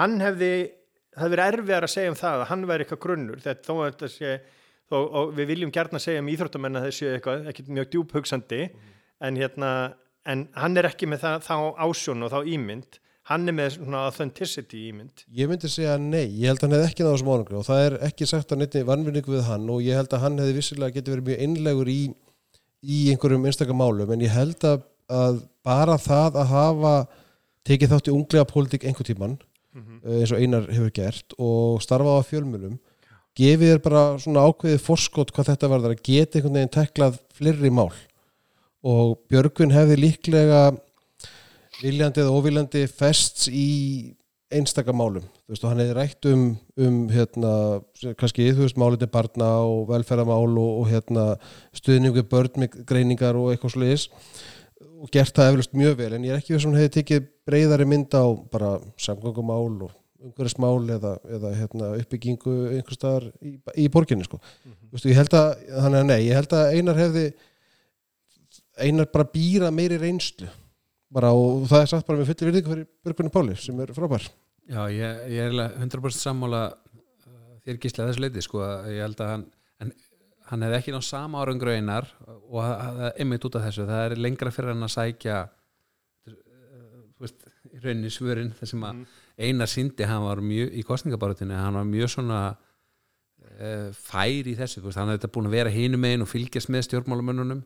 [0.00, 0.52] Hann hefði,
[1.16, 3.42] það verið erfiðar að segja um það að hann væri eitthvað grunnur.
[3.44, 4.34] Þetta þó að þetta sé
[4.88, 8.62] þó, og við viljum gert að segja um íþróttamenn að þessi eitthvað, ekki mjög djúphugsandi
[9.22, 9.72] en hérna
[10.28, 12.98] en hann er ekki með það, þá ásjón og þá ímynd.
[13.30, 15.22] Hann er með svona authenticity ímynd.
[15.38, 17.82] Ég myndi segja nei, ég held að hann hefði ekki náðu sem ánangri og það
[17.84, 20.96] er ekki sagt að neittni vannvinningu við hann og ég held að hann hefði vissilega
[20.96, 22.00] getið verið mjög innlegur í,
[22.82, 26.94] í einhverjum einstakar málum en ég held að, að bara það að hafa
[27.68, 29.36] tekið þátt í unglega pólitík einhver tíman
[29.76, 32.78] eh, eins og einar hefur gert og starfað á fjölmjölum
[33.38, 37.70] gefið þér bara svona ákveðið forskot hvað þetta var að geta einhvern veginn teklað fleiri
[37.72, 37.92] mál.
[38.82, 40.62] Og Björgvin hefði líklega
[41.80, 43.68] viljandi eða óviljandi fests í
[44.52, 45.24] einstaka málum.
[45.46, 46.42] Þú veist og hann hefði rætt um,
[46.84, 47.52] um hérna,
[48.20, 51.26] kannski þú veist málinni barna og velferðamál og, og hérna
[51.76, 54.10] stuðning við börn með greiningar og eitthvað sliðis
[55.02, 57.88] og gert það eflust mjög vel en ég er ekki við sem hefði tekið breyðari
[57.88, 59.90] mynd á bara samgöngumál og
[60.22, 64.38] umhverfismál eða, eða hérna, uppbyggingu einhver staðar í, í borginni sko.
[64.38, 64.90] mm -hmm.
[64.92, 67.24] Vistu, ég held að, þannig að nei, ég held að einar hefði
[68.78, 70.48] einar bara býra meiri reynslu
[71.12, 74.28] bara og það er sagt bara með fullir virðingu fyrir Björgunni Páli sem er frábær
[74.70, 79.02] Já, ég, ég er eiginlega 100% sammála uh, þér gíslega þessu leiti sko, að ég
[79.02, 79.44] held að hann
[80.50, 84.04] hann hefði ekki náð sama árangur einar og það er einmitt út af þessu það
[84.06, 86.36] er lengra fyrir hann að sækja uh,
[87.16, 89.04] þú veist, í rauninni svörin þar sem að
[89.42, 94.82] einar síndi hann var mjög í kostningabarutinu, hann var mjög svona uh, fær í þessu
[94.84, 97.62] veist, hann hefði þetta búin að vera hinum einn og fylgjast með stjórnmálumönnunum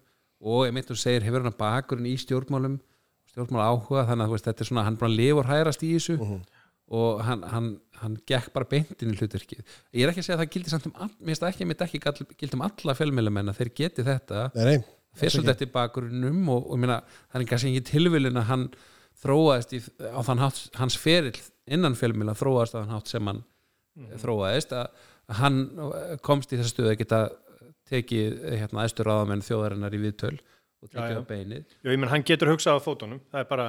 [0.46, 2.76] og einmitt þú segir hefur hann bakgrunn í stjórnmálum
[3.36, 6.16] stjórnmál áhuga, þannig að veist, þetta er svona hann bara og hærast í þessu
[6.96, 7.70] og hann, hann,
[8.02, 9.62] hann gekk bara beintin í hlutverkið.
[9.96, 11.64] Ég er ekki að segja að það gildi samt um all, mér finnst það ekki
[11.66, 14.44] að mitt ekki gall- gildi um alla fjölmjölumenn að þeir geti þetta.
[14.56, 14.78] Nei, nei,
[15.16, 17.00] fyrir svolítið eftir bakgrunnum og, og minna,
[17.32, 18.66] það er kannski ekki tilvilin að hann
[19.22, 19.80] þróaðist í,
[20.12, 21.38] á þann hátt hans ferill
[21.72, 23.44] innan fjölmjöla þróaðist á þann hátt sem hann
[24.20, 24.90] þróaðist að
[25.26, 25.56] að hann
[26.22, 27.18] komst í þessu stöðu að geta
[27.90, 31.18] tekið hérna æstur ráðamenn þjóðarinnar í viðtöl og Já, tekið já.
[31.18, 31.64] á beinið.
[31.82, 33.20] Jú, ég menn hann getur hugsað á fótunum.
[33.32, 33.66] Það er bara,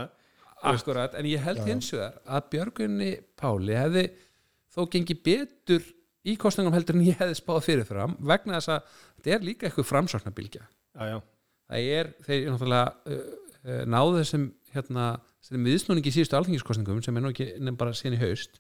[0.65, 4.03] Akkurat, en ég held hins vegar að Björgunni Páli hefði
[4.73, 5.83] þó gengið betur
[6.27, 9.89] í kostningum heldur en ég hefði spáð fyrirfram vegna þess að þetta er líka eitthvað
[11.11, 11.17] já,
[11.69, 13.27] það er, þeir náttúrulega uh,
[13.61, 15.09] uh, náðu þessum hérna,
[15.45, 18.57] þessum viðsnúningi í síðustu alþingiskostningum sem er nú ekki nefn bara síðan í haust.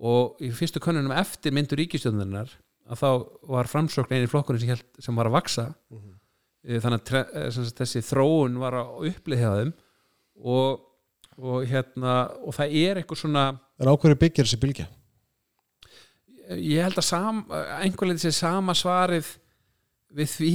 [0.00, 2.50] Og í fyrstu könnunum eftir myndur ríkistjóðunar
[2.90, 3.10] að þá
[3.52, 6.18] var framsókn eini flokkurinn sem, sem var að vaksa mm
[6.60, 9.70] þannig að eh, þessi þróun var að upplið hjá þeim
[10.40, 10.80] og,
[11.40, 13.44] og hérna og það er eitthvað svona
[13.80, 14.88] en á hverju byggir þessi bylgja?
[16.50, 17.44] ég held að sam,
[17.78, 19.28] einhver leiti sé sama svarið
[20.18, 20.54] við því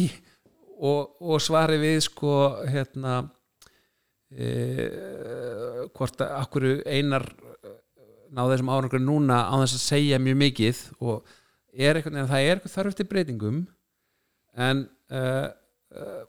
[0.75, 2.33] og, og svarið við sko
[2.67, 3.21] hérna
[4.35, 4.49] e,
[5.95, 7.29] hvort að akkur einar
[8.35, 11.35] náðu þessum árangur núna á þess að segja mjög mikið og
[11.75, 13.61] er eitthvað, en það er eitthvað þarf eftir breytingum
[14.67, 15.47] en uh,
[15.95, 16.23] uh,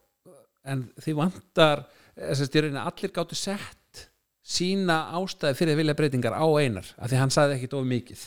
[0.66, 1.84] en því vantar
[2.16, 4.07] þess að allir gáttu sett
[4.46, 8.24] sína ástæði fyrir að vilja breytingar á einar af því hann sagði ekkit of mikið.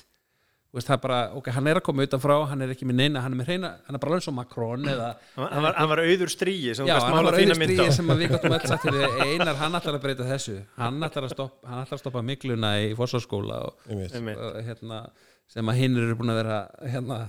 [0.70, 2.98] Þú veist, það er bara, ok, hann er að koma utanfrá hann er ekki með
[3.00, 5.08] neina, hann er með hreina hann er bara alveg svo Macron eða
[5.40, 7.40] hann, var, hann var auður stríi sem Já, hann var á.
[7.40, 10.60] stríði sem að við gáttum öll sagt fyrir einar, hann ætlar að breyta þessu.
[10.78, 13.60] Hann ætlar að stoppa, hann ætlar að stoppa mikluna í fórsvarskóla
[14.68, 15.02] hérna,
[15.50, 17.20] sem að hinn eru búin að vera hérna,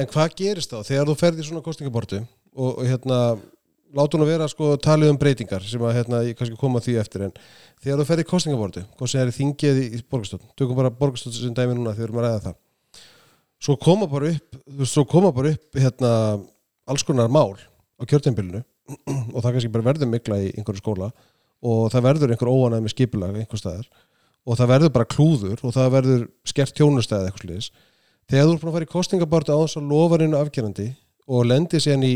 [0.00, 0.80] En hvað gerist þá?
[0.88, 3.20] Þegar þú ferð í svona kostningabortu og, og hérna
[3.96, 6.96] láta hún að vera sko talið um breytingar sem að hérna ég kannski koma því
[7.02, 7.34] eftir en
[7.82, 11.54] þegar þú ferð í kostningabortu, hvað sem er þingið í borgastöld, tökum bara borgastöld sem
[11.56, 12.58] dæmi núna þegar við erum að ræða það.
[13.60, 16.12] Svo koma bara upp svo koma bara upp hérna
[16.90, 17.58] alls konar mál
[18.00, 18.62] á kjörteinbílinu
[19.34, 21.10] og það kannski bara verður mikla í einhverju skóla
[21.60, 23.88] og það verður einhver óanæð með skipulag einhver staðar
[24.48, 27.70] og það verður bara klúður og það verður skert tjónustæð eitthvað sliðis
[28.30, 30.88] þegar þú er búin að fara í kostningabartu á þess að lofarinu afgerandi
[31.30, 32.14] og lendir síðan í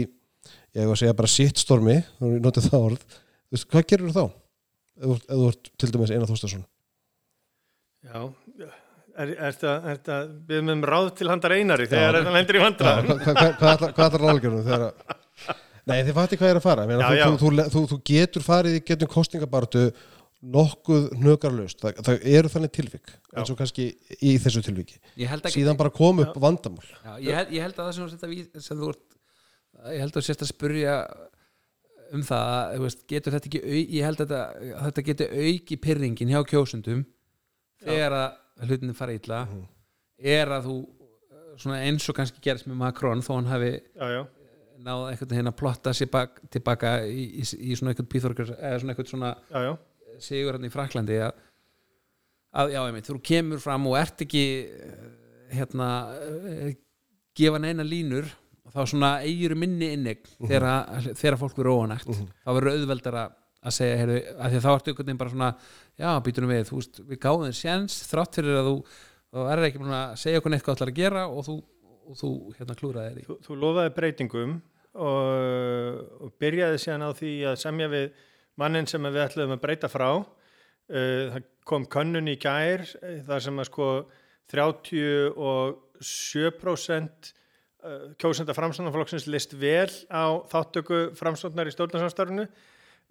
[0.75, 3.05] ég var að segja bara sittstormi þú notið það orð,
[3.55, 4.25] veist, hvað gerur þá?
[4.95, 6.65] Ef þú ert- ef þú ert til dæmis Einar Þorstason
[8.05, 8.21] Já,
[9.17, 12.59] er, er það, er það, við erum um ráð til handar einari þegar það lendir
[12.59, 13.23] í vandræðum.
[13.25, 13.55] hvað,
[14.69, 15.23] þegar að
[15.85, 16.85] Nei, þið fatti hvað er að fara.
[16.89, 17.25] Meina, Já, þú, já.
[17.25, 19.83] Þú, þú, þú, þú getur farið í getum kostningabartu
[20.55, 23.87] nokkuð hnökarlaust það, það eru þannig tilvik eins og kannski
[24.21, 24.61] í þessu
[25.21, 26.85] ég ekki síðan bara kom upp vandamál.
[26.85, 28.11] Já, ég, held, ég held að það sem,
[28.67, 29.05] sem þú ert
[29.93, 30.95] ég held að sérst að spurja
[32.15, 33.61] um það veist, getur þetta ekki
[33.99, 37.05] ég held að þetta, þetta getur auki pyrringin hjá kjósundum
[37.85, 39.65] þegar að hlutinni fara illa Mhm.
[40.25, 40.77] er að þú
[41.59, 44.23] svona eins og kannski gerist með Macron þó hann hafi Já, já,
[44.85, 48.79] náð einhvern veginn að plotta sér bak, tilbaka í, í, í svona einhvern pýþorgar eða
[48.81, 49.77] svona einhvern svona já,
[50.19, 51.33] sigur hann í Fraklandi að,
[52.55, 55.05] að já, einmitt, þú kemur fram og ert ekki eh,
[55.59, 55.89] hérna
[56.23, 56.75] eh,
[57.35, 58.27] gefa neina línur
[58.73, 60.69] þá svona eigir minni innig þegar,
[61.13, 64.91] þegar fólk verður óanægt þá verður auðveldar að segja heyrðu, að því að þá ertu
[64.93, 65.51] einhvern veginn bara svona
[65.97, 68.77] já, býtunum við, þú veist, við gáðum þér séns þrátt fyrir að þú,
[69.35, 71.57] þú er ekki búin að segja okkur neitt hvað ætlar að gera og þú,
[72.05, 74.53] og þú hérna klúraði þér í þú, þú lofaði breytingum
[74.95, 78.07] og, og byrjaði síðan á því að semja við
[78.61, 80.11] mannin sem við ætluðum að breyta frá.
[80.85, 83.87] Uh, það kom könnun í gær eh, þar sem að sko
[84.53, 85.33] 37%
[86.05, 87.33] uh,
[88.21, 92.49] kjósenda framstofnarflokksins list vel á þáttöku framstofnar í stjórnarsamstarfinu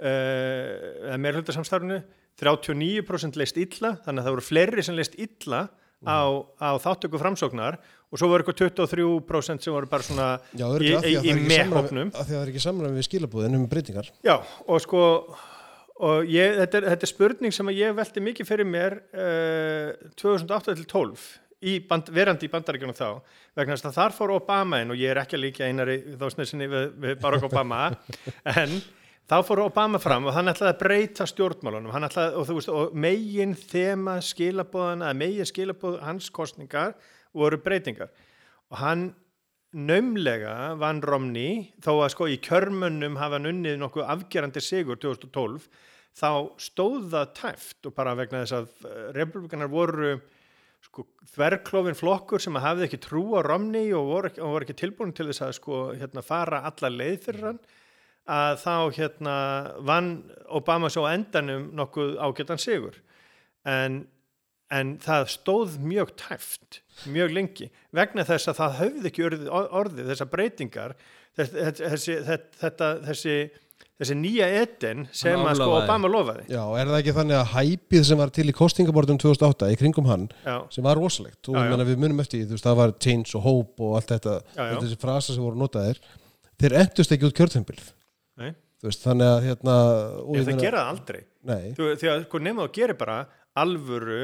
[0.03, 1.99] eða meirhultarsamstarfinu
[2.41, 5.67] 39% list illa þannig að það voru fleiri sem list illa
[6.03, 6.21] á,
[6.59, 7.77] á þáttöku framsóknar
[8.13, 11.35] og svo voru eitthvað 23% sem voru bara svona Já, í, í, í
[12.13, 14.09] að það er ekki samræmi við skilabúðin um breytingar.
[14.25, 14.35] Já,
[14.67, 15.03] og sko
[16.03, 20.77] og ég, þetta, er, þetta er spurning sem ég velti mikið fyrir mér uh, 2008
[20.79, 21.25] til 12
[21.63, 23.07] í band, verandi í bandaríkjunum þá
[23.57, 26.27] vegna þess að þar fór Obama inn og ég er ekki að líka einari þá
[26.33, 27.85] snesinni við, við Barack Obama
[28.59, 28.77] en
[29.29, 31.95] þá fór Obama fram og hann ætlaði að breyta stjórnmálunum.
[31.97, 36.97] Ætlaði, og veist, og megin þema skilabóðana, eða megin skilabóð hans kostningar
[37.33, 38.11] voru breytingar.
[38.73, 39.09] Og hann
[39.73, 45.65] naumlega vann Romney þó að sko í kjörmönnum hafa hann unnið nokkuð afgerandi sigur 2012
[46.13, 46.29] þá
[46.61, 50.13] stóð það tæft og bara vegna þess að eh, republikanar voru
[50.83, 55.13] sko þverklófin flokkur sem hafði ekki trú á Romney og voru ekki, voru ekki tilbúin
[55.15, 57.61] til þess að sko hérna fara alla leið fyrir hann
[58.33, 59.35] að þá hérna
[59.83, 60.11] vann
[60.47, 62.95] Obama svo endanum nokkuð ágætan sigur.
[63.67, 64.05] En,
[64.71, 70.09] en það stóð mjög tæft mjög lengi vegna þess að það höfði ekki orðið, orðið
[70.11, 70.95] þessar breytingar
[71.37, 72.17] þessi, þessi,
[72.61, 73.37] þetta, þessi,
[74.01, 75.67] þessi nýja eden sem að sko.
[75.83, 76.45] Obama lofaði.
[76.51, 80.07] Já, er það ekki þannig að hæpið sem var til í kostningabortum 2008 í kringum
[80.09, 81.75] hann já, sem var rosalegt og Já, ég já.
[81.75, 84.79] meina við munum eftir veist, það var change og hope og allt þetta, Já, já.
[84.81, 86.01] þessi frasa sem voru notaðir
[86.63, 87.37] þeir endust ekki út
[88.89, 89.77] veist, þannig að hérna
[90.39, 91.21] ég það meina- gera það aldrei.
[91.43, 93.17] Nei, Þú, því að sko nefnum að gera bara
[93.63, 94.21] alvöru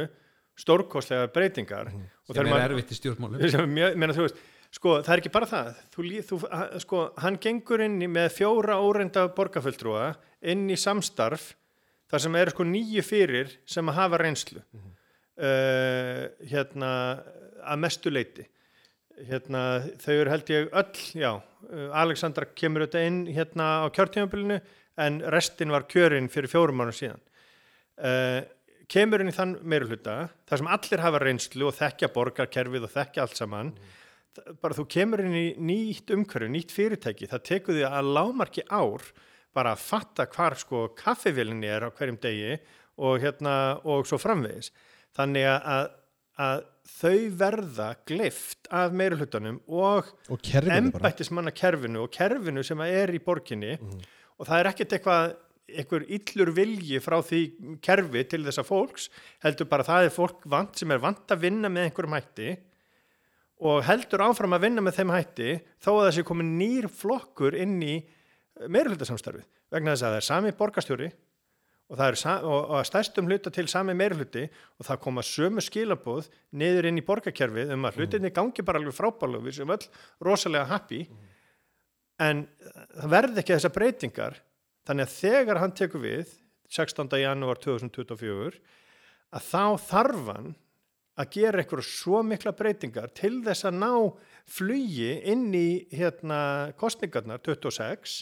[0.60, 3.40] stórkostlega breytingar og sem þegar er erfitt í stjórnmálum.
[3.46, 4.42] Er mjög, meina, þú veist,
[4.76, 5.70] sko, það er ekki bara það.
[5.96, 6.40] Þú, þú,
[6.86, 10.12] sko, hann gengur inn í með fjóra óreinda borgarfulltrúa
[10.54, 11.54] inn í samstarf
[12.10, 14.64] þar sem eru sko nýju fyrir sem að hafa reynslu.
[15.40, 16.90] Uh, hérna
[17.64, 18.44] að mestu leiti
[19.28, 19.62] hérna,
[20.00, 21.32] þau eru held ég öll já,
[22.00, 24.60] Alexandra kemur þetta inn hérna á kjörtímabilinu
[25.00, 27.22] en restin var kjörinn fyrir fjórum mánu síðan.
[28.00, 28.42] Uh,
[28.92, 33.26] kemur inn í þann meiruluta þar sem allir hafa reynslu og þekkja borgarkerfið og þekkja
[33.26, 33.74] allt saman.
[33.76, 33.99] Þa-
[34.62, 39.06] bara þú kemur inn í nýtt umhverju, nýtt fyrirtæki það tekur því að lámarki ár
[39.56, 42.60] bara að fatta hvar sko kaffivélinni er á hverjum degi
[43.00, 43.56] og hérna
[43.88, 44.72] og svo framvegis.
[45.18, 45.90] Þannig að,
[46.40, 53.22] að, þau verða gleift af meirulutanum og og embættismanna kerfinu og kerfinu sem er í
[53.24, 53.76] borginni.
[54.40, 55.36] Og það er ekkert eitthvað
[55.70, 57.42] einhver illur vilji frá því
[57.86, 59.10] kerfi til þessa fólks
[59.44, 62.56] heldur bara það er fólk vant sem er vant að vinna með einhverjum hætti
[63.60, 67.80] og heldur áfram að vinna með þeim hætti þó að þessi komin nýr flokkur inn
[67.84, 67.96] í
[68.68, 71.10] meirhlutasamstarfið vegna þess að það er sami borgarstjóri
[71.90, 75.64] og það er sa- og, að stærstum hluta til sami meirhluti og það koma sömu
[75.66, 76.30] skilabóð
[76.62, 79.88] niður inn í borgarkerfið um að hlutinni gangi bara alveg frábælu við sem öll
[80.24, 81.02] rosalega happy
[82.20, 82.46] en
[83.00, 84.40] það verði ekki þessar breytingar
[84.88, 86.36] þannig að þegar hann tekur við
[86.70, 87.10] 16.
[87.20, 88.60] janúar 2024
[89.34, 90.52] að þá þarf hann
[91.20, 93.92] að gera eitthvað svo mikla breytingar til þess að ná
[94.50, 96.40] flugi inn í hérna
[96.80, 98.22] kostningarnar 26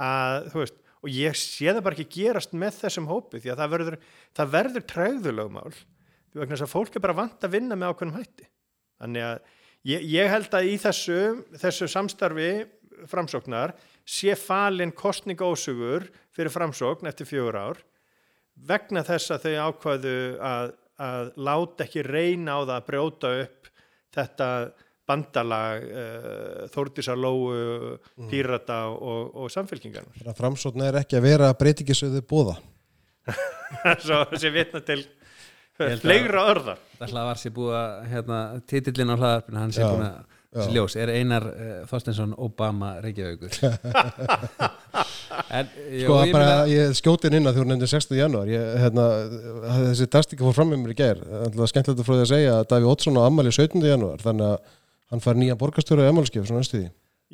[0.00, 3.72] að veist og ég sé það bara ekki gerast með þessum hópi því að það
[3.74, 3.96] verður,
[4.38, 8.16] það verður træðulögmál því vegna þess að fólk er bara vant að vinna með ákveðnum
[8.18, 8.46] hætti.
[9.02, 9.36] Þannig að
[9.90, 11.18] ég, ég held að í þessu,
[11.60, 12.48] þessu samstarfi
[13.10, 13.74] framsóknar
[14.08, 17.82] sé falin kostningósugur fyrir framsókn eftir fjögur ár
[18.54, 23.70] vegna þess að þau ákvaðu að, að láta ekki reyna á það að brjóta upp
[24.14, 24.48] þetta
[25.04, 27.96] bandalag uh, Þórdísar Lóu,
[28.30, 32.54] Pírata og, og samfélkingarnar Þannig að framsókn er ekki að vera breytingisöðu bóða.
[34.04, 35.02] svo sem vitna til
[36.00, 38.38] fleira örðar Það hlaðvar sér búið að hérna,
[38.70, 40.18] titillin á hlaðarpinu, hann sé Já, búin að
[40.54, 40.74] þessi já.
[40.78, 43.58] ljós, er Einar uh, Þorsteinsson Obama Reykjavíkur
[45.50, 48.14] en, jú, Sko, ég bara, meina- ég skjóti inn inn að þú nefndir 6.
[48.18, 48.48] janúar.
[48.50, 49.04] Ég, hérna,
[49.90, 51.22] þessi tastika fór fram með mér í gær.
[51.24, 53.82] Það er skemmtilegt að frá því að segja að Daví Ótsson á ammali 17.
[53.88, 54.58] janúar, þannig að
[55.14, 56.84] hann fær nýja borgarstjóra í ammaliskef, svona því.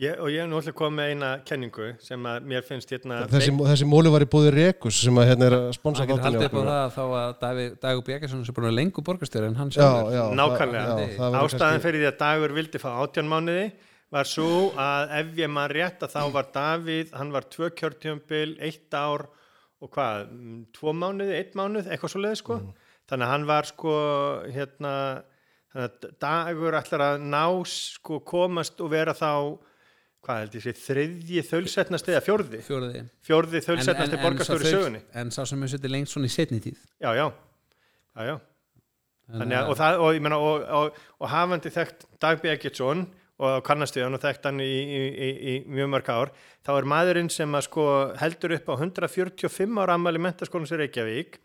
[0.00, 3.26] ég, og ég er nú alltaf komið með eina kenningu sem að mér finnst hérna
[3.28, 6.24] Þessi, þessi móli var í búði Rekus sem að hérna er að sponsa hann getur
[6.24, 9.58] haldið upp á það þá að Davíð, Dagur Björgarsson sem búin að lengu borgarstjóri en
[9.60, 10.22] hann Já, sjálfur já.
[10.40, 10.86] Nákvæmlega.
[10.88, 13.66] það- já, það ástæðan kannski- fyrir því að Dagur vildi fá átján mánuði
[14.10, 18.56] var svo að ef ég maður rétt að þá var Davíð, hann var tvö kjörtjömbil,
[18.66, 19.28] eitt ár
[19.80, 22.60] og hvað, mm, tvo mánuði, eitt mánuð, eitthvað svo leið sko.
[23.10, 23.94] Þannig að hann var sko,
[24.54, 24.92] hérna,
[25.72, 29.56] þannig að Dagur ætlar að ná sko komast og vera þá,
[30.26, 35.00] hvað held ég sé, þriðji þölsetnasti eða fjórði, fjóruði fjórði þölsetnasti borgarstjóri í sögunni.
[35.16, 37.24] en sá sem hefur setið lengst svona í setni tíð Já, já,
[38.18, 38.34] já, já.
[39.30, 43.06] Þannig að, og, það, og, ég meina, og, og, og hafandi þekkt Dag Begetsson
[43.40, 46.32] og kannast við hann og þekkt hann í, í, í, í mjög mörg ár,
[46.66, 47.84] þá er maðurinn sem að sko
[48.20, 51.40] heldur upp á 145 ára ammali mentaskólans í Reykjavík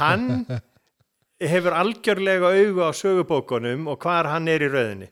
[0.00, 0.46] hann
[1.54, 5.10] hefur algjörlega augu á sögubókunum og hvar hann er í rauðinni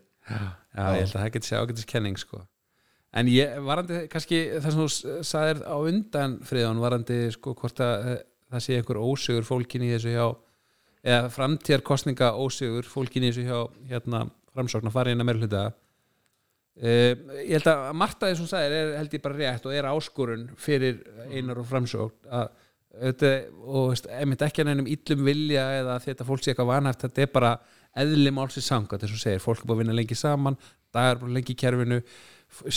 [0.72, 2.40] Já, ég held að það geti sé ágætis kenning sko.
[3.12, 8.06] En ég varandi kannski það sem þú sagðir á undan friðan varandi sko hvort að
[8.08, 8.22] eh,
[8.54, 10.26] það sé einhver ósugur fólkin í þessu hjá
[11.02, 13.58] eða framtíðar kostninga ósugur fólkin í þessu hjá
[13.90, 15.64] hérna framsókn að fara inn að meira hluta
[16.72, 17.12] Uh,
[17.44, 20.46] ég held að Marta að hún sagðir er held ég bara rétt og er áskorun
[20.56, 22.46] fyrir einar og framsókn að
[22.92, 27.04] auðvitað, og veist, einmitt ekki að nefnum illum vilja eða þetta fólk sé eitthvað vanhæft
[27.06, 27.52] þetta er bara
[28.02, 30.58] eðli málsins samkvæmt þess að segir, fólk er búin að vinna lengi saman
[30.92, 32.00] dagar búin lengi í kerfinu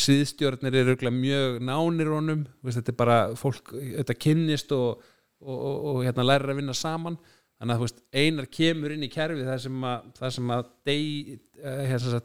[0.04, 5.04] síðstjórnir eru mjög nánir honum, veist, þetta er bara fólk þetta kynnist og,
[5.44, 7.20] og, og, og hérna, lærir að vinna saman
[7.60, 11.36] þannig að veist, einar kemur inn í kerfi það sem að, það sem að deg,
[11.64, 12.22] hérna,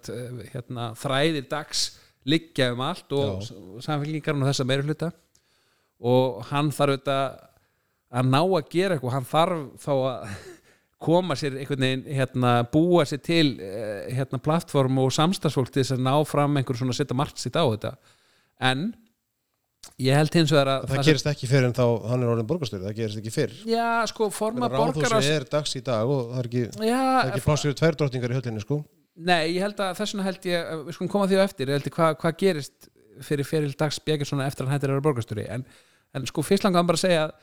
[0.54, 1.84] hérna, þræðir dags
[2.28, 3.44] liggja um allt og
[3.84, 5.12] samfélgingarinn og þessa meiri hluta
[6.00, 7.38] og hann þarf auðvitað
[8.10, 9.14] að ná að gera eitthvað.
[9.16, 10.32] Hann þarf þá að
[11.06, 15.96] koma sér einhvern veginn, hérna, búa sér til eh, hérna, plattform og samstagsfólk til þess
[15.96, 17.94] að ná fram einhver svona að setja margt sitt á þetta.
[18.70, 18.90] En
[20.00, 22.84] ég held hins vegar að Það gerist ekki fyrir en þá hann er orðin borgarstjóri,
[22.86, 23.58] það gerist ekki fyrir.
[23.68, 26.90] já, sko, forma Ráðhúsi borgaras er dags í dag og það er ekki, það er
[26.90, 28.80] já, ekki plássir tvær drottningar í höllinni, sko.
[29.20, 31.78] Nei, ég held að þess vegna held ég við skulum koma því á eftir, ég
[31.78, 32.90] held ég hvað hva gerist
[33.26, 35.66] fyrir feril dags Bjegjarsson eftir að hann hættir að vera borgarstjóri en,
[36.16, 37.34] en sko fyrst langar hann bara að segja að,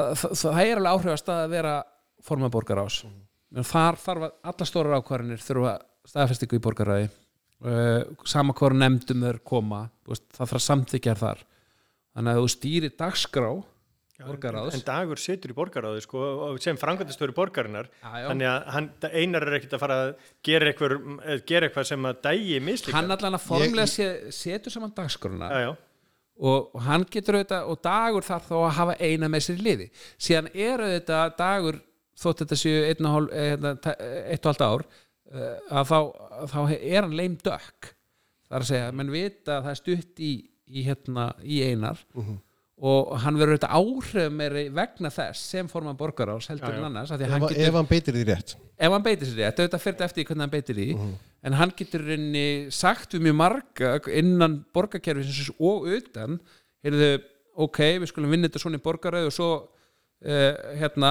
[0.00, 1.74] að það, það er alveg áhrifast að vera
[2.26, 3.64] formað borgarás mm.
[3.70, 5.74] þar þarf að alla stórar ákvarðinir þurfa
[6.10, 7.19] staðfestingu í borgaræði uh,
[7.60, 11.42] sama hvað nefndum þeir koma veist, það þarf samþykjar þar.
[12.10, 13.50] Þannig að þú stýrir dagskrá
[14.26, 17.90] borgaráðs en Dagur situr í borgaráði sko, og sem frangvæntastjóri borgarinnar.
[18.02, 18.26] Já, já.
[18.28, 20.10] þannig að hann, einar er ekkert að fara að
[20.46, 20.96] gera eitthvað,
[21.48, 25.60] gera eitthvað sem að dægi mislíka hann allan að formlega sé, setur saman dagskrána já,
[25.66, 25.70] já.
[26.40, 29.68] og, og hann getur auðvitað og dagur þarf þá að hafa eina með sér í
[29.68, 29.90] liði.
[30.16, 31.80] Síðan er auðvitað dagur
[32.20, 34.98] þótt þetta séu einn og, hálf, eh, hérna, eh, ár eh,
[35.30, 35.96] að þá,
[36.42, 37.90] að þá er hann leim dökk
[38.50, 40.30] það er að segja, menn vita að það er stutt í,
[40.66, 42.00] í, hérna, í einar
[42.80, 46.78] og hann verður auðvitað áhrif meiri vegna þess sem forman borgarás heldur Já, já.
[46.80, 48.54] en annars því Ef, hann getur ef hann beitir því rétt.
[48.80, 50.86] ef hann beitir sér rétt, auðvitað fyrir eftir því hvernig hann beitir því
[51.50, 53.90] en hann getur reyni sagt við mjög marga
[54.22, 56.40] innan borgarkerfisins og utan
[56.82, 57.10] heyrðu,
[57.60, 59.68] ok, við skulum vinna þetta svona í borgaröð og svo uh,
[60.20, 61.10] hérna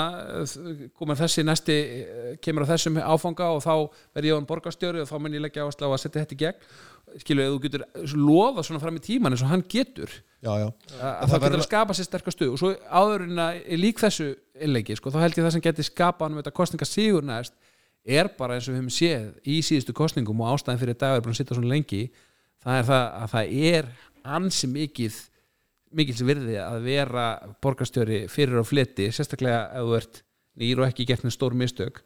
[0.94, 3.74] komur þessi næsti uh, kemur á þessum áfanga og þá
[4.14, 6.36] verð ég á hann borgarstjóri og þá mun ég leggja áherslu á að setja þetta
[6.36, 6.68] í gegn
[7.24, 7.86] skilu, þú getur
[8.22, 10.12] lofa svona fram í tíman eins og hann getur
[10.46, 10.68] Já, já.
[11.02, 13.98] að þá getur verður- að skapa sér sterkar stuð og svo áður en að lík
[14.04, 14.28] þessu
[14.62, 17.58] innleiki, sko, þá held ég það sem geti skapa hann með þetta kostninga sigur næst
[18.06, 21.26] er bara eins og við höfum séð í síðustu kostningum og ástæðin fyrir dagur er
[21.26, 22.04] búin að sitta svona lengi
[22.62, 23.90] það er það að það er
[24.38, 25.20] ansi mikið
[25.96, 27.26] mikils virði að vera
[27.64, 30.22] borgarstjóri fyrir á fleti sérstaklega ef þú ert
[30.60, 32.02] nýr og ekki gert með stór mistök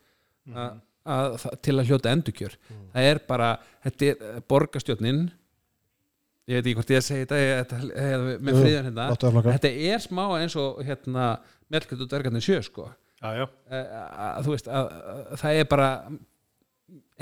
[0.53, 0.75] að,
[1.05, 2.57] að, það- til að hljóta endurkjör.
[2.93, 3.49] Það er bara,
[3.85, 5.21] þetta er eh, borgarstjórnin
[6.51, 9.07] ég veit ekki hvort ég að segja þetta, þetta ég, með Jú, friðan hérna.
[9.47, 11.27] þetta er smá eins og hérna
[12.03, 12.89] og dvergarnir sjö sko.
[13.23, 14.89] Eh, að, þú veist að,
[15.31, 15.89] að það er bara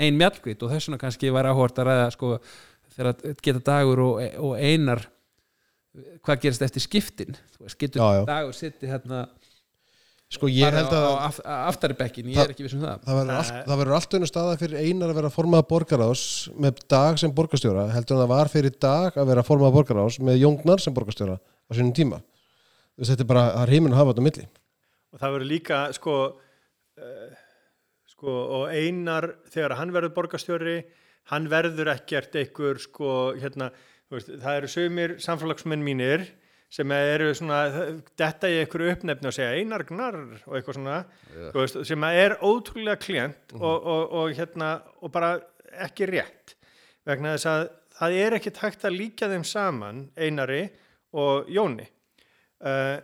[0.02, 1.46] ein mjallkvít og þess vegna kannski var
[1.78, 2.32] að ræða sko
[2.96, 5.04] þegar að geta dagur og, og einar
[6.24, 7.38] hvað gerist eftir skiptin?
[7.56, 8.22] Þú veist, getur Já, já.
[8.28, 9.26] dagur sitt hérna
[10.32, 11.38] Sko ég held á, að á af,
[11.74, 13.02] aftari bekkin, ég er ekki viss um það.
[13.04, 16.22] það verður allt, önnur staða fyrir einar að vera formað borgarás
[16.56, 20.40] með dag sem borgarstjóra heldur en það var fyrir dag að vera formað borgarás með
[20.40, 22.22] Jóngnar sem borgarstjóra á sínum tíma.
[22.96, 24.48] Þetta er bara, það er heiminn að hafa þetta á milli.
[25.12, 26.16] Og það verður líka sko,
[27.04, 27.38] uh,
[28.14, 30.78] sko og einar þegar hann verður borgarstjóri
[31.28, 33.68] hann verður ekkert einhver sko hérna,
[34.20, 36.26] það eru sögumir samfélagsmenn mínir
[36.72, 37.60] sem eru svona,
[38.16, 40.98] detta í einhverju uppnefni og segja einar gnar og eitthvað svona
[41.34, 45.34] þú veist, sem er ótrúlega klient og, og, og hérna og bara
[45.84, 46.56] ekki rétt.
[47.08, 47.64] Vegna þess að
[47.98, 50.62] það er ekki takt að líka þeim saman einari
[51.12, 51.86] og Jóni.
[52.62, 53.00] Uh,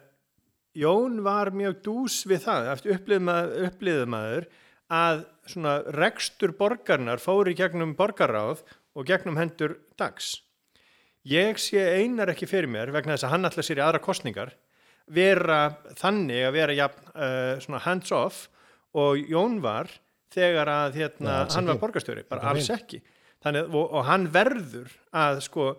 [0.78, 4.46] Jón var mjög dús við það eftir upplýðumadur
[4.94, 8.62] að svona rekstur borgarnar fóri gegnum borgarráð
[8.94, 10.36] og gegnum hendur dags.
[11.28, 14.54] Ég sé einar ekki fyrir mér vegna þess að hann ætla sér í aðra kostningar
[15.12, 15.60] vera
[15.98, 18.46] þannig að vera jafn, uh, svona hands off
[18.96, 19.90] og Jón var
[20.32, 23.00] þegar að hérna, Nei, hann var borgarstjóri, bara alls ekki.
[23.44, 25.70] Þannig, og, og hann verður að sko,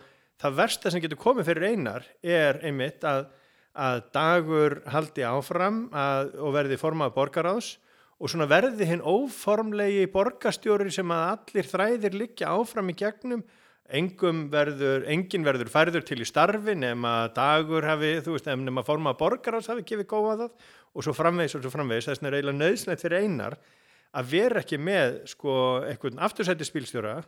[0.41, 3.27] það versta sem getur komið fyrir einar er einmitt að,
[3.73, 7.71] að dagur haldi áfram að, og verði formað borgaráðs
[8.19, 13.45] og svona verði hinn óformlegi borgarstjóri sem að allir þræðir liggja áfram í gegnum
[13.89, 19.15] engum verður, engin verður færður til í starfi nema dagur hafi, þú veist, nema forma
[19.17, 22.59] borgaráðs hafi gefið góða það og svo framvegis og svo framvegis, þess vegna er eiginlega
[22.59, 23.57] nöðsnætt fyrir einar
[24.17, 27.19] að vera ekki með sko eitthvað aftursætti spílstjóra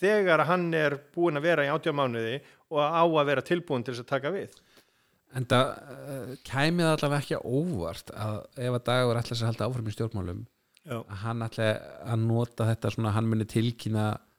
[0.00, 2.40] þegar hann er búin að vera í átjá mánuði
[2.74, 4.56] og á að vera tilbúin til þess að taka við.
[5.34, 9.88] en það uh, kæmið allavega ekki óvart að ef að dagur ætla að halda áfram
[9.88, 10.44] í stjórnmálum
[10.84, 10.98] Já.
[10.98, 11.68] að hann ætla
[12.02, 14.33] að nota þetta svona hann muni tilkynna uh,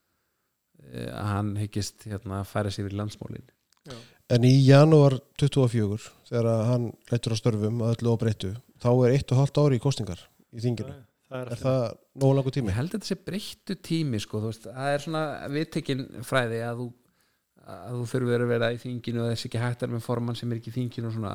[1.12, 3.48] að hann hyggist hérna að færa sig við landsmálin.
[4.34, 6.00] En í janúar 24
[6.30, 9.78] þegar að hann lættur á störfum að öllu óbreyttu þá er eitt og halvt ári
[9.78, 10.22] í kostingar
[10.56, 10.96] í þinginu.
[11.26, 11.84] Það er Er það
[12.22, 12.72] nógu langur tími?
[12.72, 15.24] Ég held að þetta sé breyttu tími sko, þú veist, það er svona
[15.54, 16.86] viðtekin fræði að þú,
[17.76, 20.62] að þú þurfur að vera í þinginu og þessi ekki vera með formann sem er
[20.62, 21.34] ekki í þinginu og svona.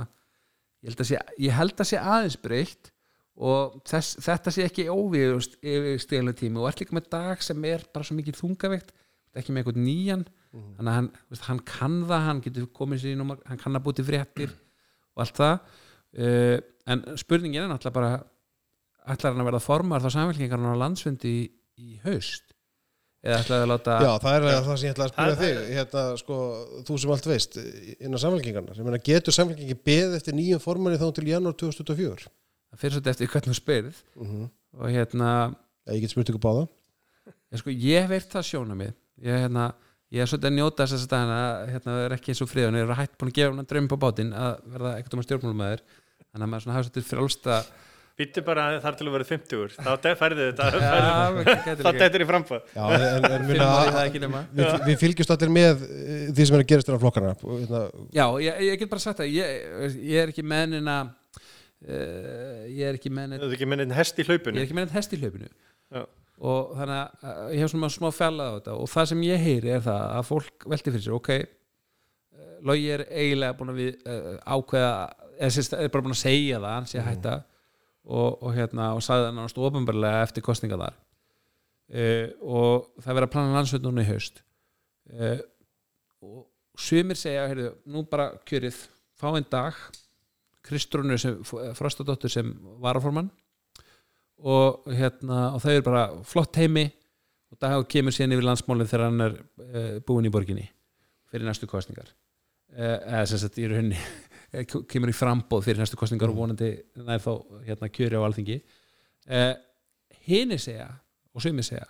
[0.80, 2.92] Ég held að sé, ég held að sé aðeins breytt
[3.40, 7.66] og þess, þetta sé ekki óvíðust yfir stíðlega tími og ert líka með dag sem
[7.68, 8.94] er bara svo mikið þungaveikt
[9.38, 10.24] ekki með eitthvað nýjan.
[10.50, 13.60] Þannig að hann, þú veist, hann kann það, hann getur komið sér í númer, hann
[13.60, 14.50] kann að búti fréttir
[15.14, 15.76] og allt það.
[16.10, 16.56] Uh,
[16.90, 18.14] en spurningin er náttúrulega bara
[19.14, 21.44] ætlar hann að verða formar þá samfélkingar á landsfundi í,
[21.78, 22.50] í haust?
[23.20, 25.72] Eða ætlar að láta Já, það er það sem ég ætla að spyrja Það- þig.
[25.76, 26.36] Hérna, sko,
[26.88, 27.58] þú sem allt veist
[28.00, 33.12] innan samfélkingarna, getur samfélkingi beð eftir nýjum formanni þá til janúar 2024 það fyrir svolítið
[33.12, 34.02] eftir hvernig þú spyrð.
[34.16, 34.48] Mm
[34.80, 35.30] og hérna,
[35.90, 36.66] Ég get spurt ykkur báða.
[37.50, 38.92] Ég, sko, ég hef veirt það sjóna mig
[39.24, 39.66] ég, hérna,
[40.10, 41.42] ég er svolítið að njóta þess að staðina
[41.74, 44.00] hérna, er ekki eins og friðan, ég er hætt búin að gefa hann draum på
[44.04, 47.62] bátinn að verða ekkert um að stjórnmálumæður þannig að maður svona hafa svolítið frjálsta
[48.20, 50.64] Býttu bara þar til að vera 50 þá de- færðu þetta
[51.80, 52.26] þá dettur í
[54.20, 54.42] nema.
[54.58, 57.80] Við, fylgjumst allir með eh, því sem er að gerast þér á flokkana og, hérna,
[58.18, 63.00] Já, ég, ég get bara sagt það ég, ég er ekki mennina uh, ég er
[63.00, 65.20] ekki mennin Það er ekki minnið hest í ég er hlaupinu ekki mennin hest í
[65.22, 65.48] hlaupinu.
[65.90, 66.04] Já.
[66.40, 68.74] Og þannig að ég hef svona smá fjallað á þetta.
[68.80, 72.90] Og það sem ég heyri er það að fólk velti fyrir sér, ok uh, Logi
[72.94, 74.92] er eiginlega búin að við uh, ákveða,
[75.36, 77.36] eða er bara búin að segja það, hann sé að hætta.
[78.10, 80.96] Og, og hérna, og sagði það náttúrulega ofinbarlega eftir kostninga þar.
[81.90, 84.40] Uh, og það verður að plana landsveit núna í haust.
[85.10, 85.42] Uh,
[86.24, 88.80] og sumir segja, heyrðu, nú bara kjörið
[89.20, 89.76] fá einn dag.
[90.64, 91.36] Kristrúnu sem,
[91.76, 92.48] Frostadóttur sem
[92.80, 93.28] varaformann
[94.40, 96.86] og hérna og þau eru bara flott heimi
[97.50, 100.66] og dag kemur síðan yfir landsmálinn þegar hann er uh, búinn í borginni
[101.30, 103.98] fyrir næstu kostningar uh, eða sem sagt í rauninni
[104.54, 107.32] eh, kemur í frambóð fyrir næstu kostningar og vonandi nær þá
[107.68, 108.60] hérna kjöri á alþingi.
[109.30, 109.54] Uh,
[110.26, 110.88] hini segja
[111.34, 111.86] og sumi segja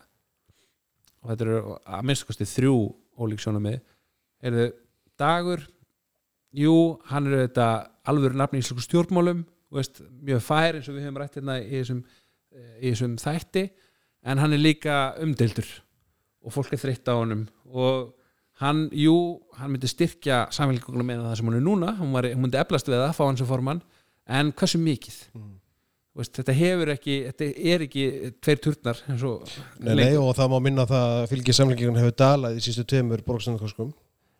[1.20, 2.76] og þetta eru að minnstu kosti þrjú
[3.20, 3.80] ólík sjónum með
[4.40, 4.72] er
[5.20, 5.62] dagur
[6.56, 6.74] jú,
[7.10, 7.66] hann er þetta
[8.08, 9.44] alvöru nafni í íslensku stjórnmálum
[9.74, 12.00] veist, mjög fær eins og við höfum rætt hérna í þessum,
[12.80, 13.68] í þessum þætti
[14.26, 15.68] en hann er líka umdeildur
[16.44, 17.46] og fólk er þreytt á honum.
[17.70, 18.10] Og
[18.62, 19.14] hann, jú,
[19.58, 21.94] hann myndi styrkja samfélgjóðum með það sem hún er núna.
[22.00, 23.82] Hún, var, hún myndi eflast við það, fá hann sem formann.
[24.30, 25.18] En hversu mikið?
[26.10, 28.04] Þú veist, þetta hefur ekki, þetta er ekki
[28.42, 32.58] tveir turnar og Nei, nei, og það má minna það að fylgi samlingingun hefur dalað
[32.58, 33.92] í sístu tveimur borgarstæðarkoskum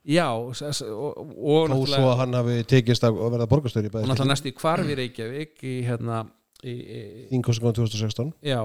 [0.03, 4.31] já, og, og þó svo að hann hafi tekist að verða borgarstöður í og náttúrulega
[4.33, 6.25] næst í kvarfi Reykjavík í hérna
[6.63, 8.61] þingkoskunum 2016 já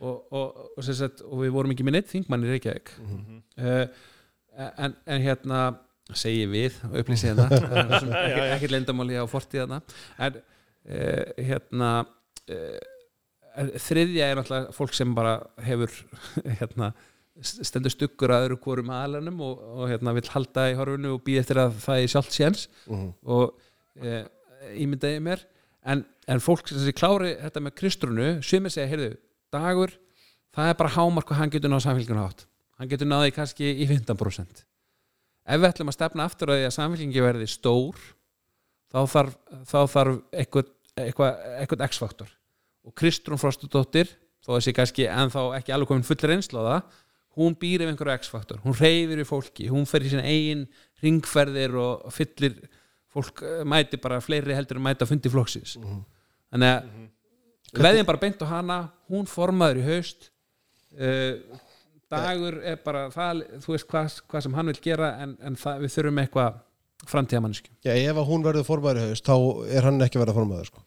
[0.00, 2.92] og, og, og, sagt, og við vorum ekki með neitt þingmann í Reykjavík.
[3.60, 3.84] Uh,
[4.80, 5.60] en, en hérna
[6.16, 7.48] segi við og upplýsi hérna
[7.90, 9.80] ekki, ekki lendamáli á fortíðana
[10.18, 11.90] en uh, hérna
[12.50, 12.80] uh,
[13.84, 15.94] þriðja er náttúrulega fólk sem bara hefur
[16.60, 16.92] hérna
[17.40, 21.44] stendur stuggur að öðru hvorum aðlunum og, og hérna vill halda í horfunu og býð
[21.44, 22.66] eftir að það er sjálft séns.
[22.90, 23.06] Mhm.
[23.24, 23.54] og
[24.02, 24.18] e,
[24.82, 25.44] ímyndaði mér
[25.84, 29.10] en, en fólk sem þessi klári þetta með kristrunu, sumir segja, heyrðu
[29.54, 29.96] dagur,
[30.54, 32.46] það er bara hámark og hann getur náð samfélginu átt
[32.80, 34.64] hann getur náði kannski í 15%
[35.50, 38.00] ef við ætlum að stefna aftur að því að samfélgingi verði stór
[38.90, 39.36] þá þarf,
[39.68, 42.32] þá þarf eitthvað, eitthvað, eitthvað x-faktor.
[42.86, 44.10] Og Kristrún Frostudóttir
[44.44, 46.98] þó þessi kannski ennþá ekki alveg komin full reynslu á það
[47.40, 50.64] hún býr ef einhverju x-faktor, hún reyfir við fólki hún fer í sína eigin
[51.04, 52.56] ringferðir og fyllir
[53.14, 55.76] fólk eh, mæti bara fleiri heldur en mæti að fundi flokksins.
[56.50, 56.90] Þannig að
[57.70, 58.78] við veðjum bara beint á hana
[59.10, 60.30] hún formaður í haust
[60.98, 61.60] uh,
[62.10, 65.84] dagur er bara það, þú veist hvað, hvað sem hann vil gera en, en það,
[65.84, 66.58] við þurfum eitthvað
[67.10, 69.36] framtíðamanniski Já, ef að hún verður formaður í haust þá
[69.76, 70.82] er hann ekki verið formaður sko.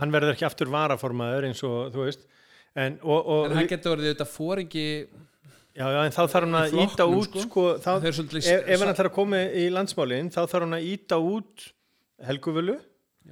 [0.00, 2.24] hann verður ekki aftur varaformaður eins og þú veist
[2.74, 4.88] en, og, og, en hann getur verið þetta fóringi
[5.74, 7.44] já, já, en þá þarf hann að íta út sko.
[7.48, 11.18] sko, þá, ef, ef hann ætlar að koma í landsmálin þá þarf hann að íta
[11.22, 11.66] út
[12.28, 12.76] helguvölu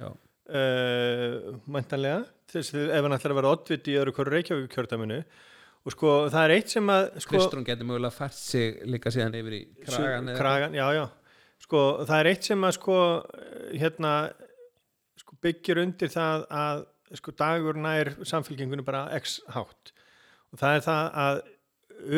[0.03, 2.23] uh, mæntanlega
[2.53, 5.19] þess ef hann ætlar að vera oddviti í öðru hverju Reykjavík kjördaminu
[5.83, 9.35] og sko það er eitt sem að sko, Kristrún getur mögulega fært sig líka síðan
[9.39, 11.05] yfir í kragan eða- kragan já, já.
[11.63, 12.95] Sko, það er eitt sem að sko,
[13.71, 14.13] hérna,
[15.19, 16.81] sko, byggir undir það að
[17.19, 19.93] sko, dagur nær samfélkingunni bara x hátt
[20.51, 21.41] og það er það að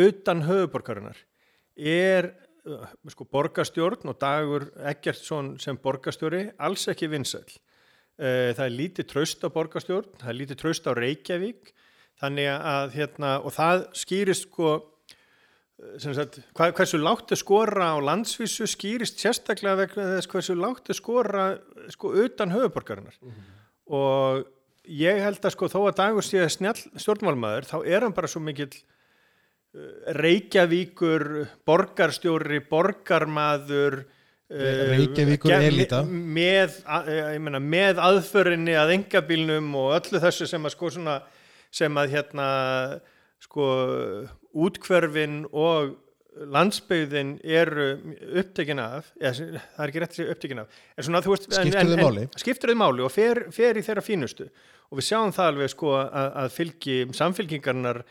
[0.05, 1.19] utan höfuborgarinnar
[1.75, 2.31] er
[2.65, 7.45] uh, sko, borgarstjórn og dagur Eggertsson sem borgarstjóri alls ekki vinsæl
[8.15, 11.73] það er lítið traust á borgarstjórn það er lítið traust á Reykjavík
[12.23, 14.69] að hérna og það skýrist sko
[15.99, 20.95] sem sagt, hversu látt er skora á landsvísu skýrist sérstaklega vegna þess hversu látt er
[20.95, 21.45] skora
[21.91, 23.17] sko utan höfuborgarinnar
[23.91, 24.45] og
[24.87, 28.39] ég held að sko þó að dagur sé snjall stjórnmálmaður þá er hann bara svo
[28.39, 28.71] mikill
[30.15, 31.25] Reykjavíkur
[31.67, 36.03] borgarstjóri, borgarmaður uh, Reykjavíkur elita.
[36.05, 36.77] með,
[37.09, 41.19] ég meina, með aðförinni að engabílnum og öllu þessu sem að sko svona
[41.75, 42.47] sem að hérna
[43.43, 43.65] sko
[44.55, 45.95] útkverfin og
[46.35, 47.85] landsbyggðin eru
[48.41, 51.45] upptekin af, eða, það er ekki rétt að segja upptekin af, en svona þú veist
[51.55, 52.25] Skiptir en- máli?
[52.81, 54.47] máli og fer, fer í þeirra fínustu
[54.89, 58.01] og við sjáum það alveg sko að, að fylgi samfylkingarnar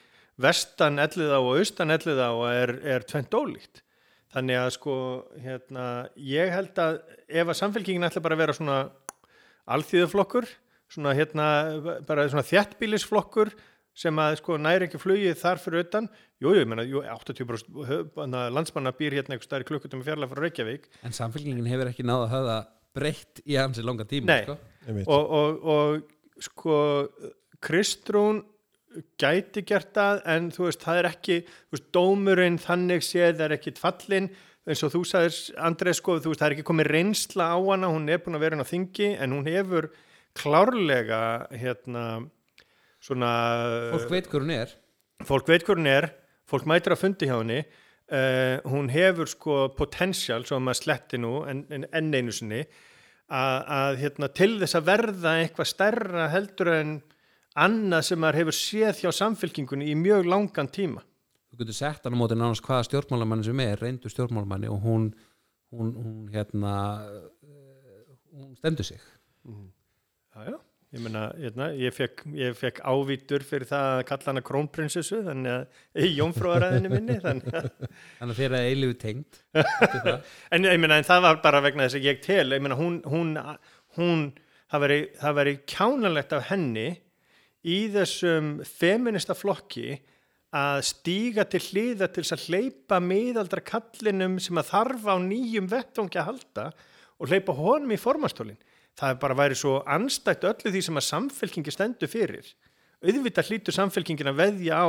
[0.41, 3.83] vestan elliða og austan elliða og er, er tvent ólíkt
[4.35, 4.95] þannig að sko
[5.39, 5.85] hérna,
[6.19, 6.97] ég held að
[7.29, 8.79] ef að samfylkingin ætla bara að vera svona
[9.71, 10.49] alþýðuflokkur
[10.95, 11.47] svona hérna
[12.07, 13.53] bara svona þjættbílisflokkur
[13.95, 16.09] sem að sko næri ekki flugið þar fyrir utan
[16.43, 20.33] jú, jú, ég menna, jú, 80% höf- hana, landsmanna býr hérna einhver stær klukkutum fjarlæg
[20.33, 22.57] frá Reykjavík en samfélgingin hefur ekki náða að hafa
[22.95, 24.43] breytt í hansi langa tíma Nei.
[24.47, 24.59] sko.
[25.07, 26.77] Og, og, og sko
[27.65, 28.43] Kristrún
[29.21, 33.57] gæti gert það en þú veist það er ekki þú veist, dómurinn þannig séð er
[33.59, 34.31] ekki fallin
[34.65, 35.39] eins og þú sagðir
[35.69, 38.47] Andrið sko þú veist það er ekki komið reynsla á hana hún er búin að
[38.47, 39.91] vera inn á þingi en hún hefur
[40.35, 41.23] klárlega
[41.55, 42.05] hérna
[43.05, 43.31] svona
[43.95, 44.77] fólk veit hver hún er.
[45.25, 46.11] Fólk veit hver hún er
[46.51, 51.39] fólk mætir að fundi hjá henni uh, hún hefur sko potential svo maður sletti nú
[51.49, 52.63] en, en, enn einu sinni
[53.33, 56.95] að, að hérna, til þess að verða eitthvað stærra heldur en
[57.55, 61.05] annað sem maður hefur séð hjá samfélkingunni í mjög langan tíma
[61.55, 65.09] þú getur sett hann á móti nánast hvaða stjórnmálamann sem er reyndu stjórnmálamanni og hún,
[65.71, 66.75] hún, hún hérna
[67.07, 69.03] eh, hún stendur sig
[69.45, 70.61] já, já.
[70.95, 75.17] Ég, meina, hérna, ég, fekk, ég fekk ávítur fyrir það að kalla hana krónprinsessu
[75.99, 77.67] í jónfrúaræðinu minni þannig að
[78.21, 78.99] þannig að þeirra eilifu
[80.05, 80.29] það.
[80.55, 83.35] en meina en það var bara vegna þess að ég tel ég meina hún, hún,
[83.99, 84.23] hún
[84.71, 86.87] það veri, það veri kjánalegt af henni
[87.65, 89.97] í þessum feminista flokki
[90.55, 95.71] að stíga til hlýða til þess að hleypa miðaldra kallinum sem að þarf á nýjum
[95.73, 96.69] vettvangi að halda
[97.19, 98.61] og hleypa honum í formastólin
[98.99, 102.47] það er bara væri svo anstætt öllu því sem að samfélkingi stendur fyrir.
[103.05, 104.89] Auðvitað hlýtur samfélkingin að veðja á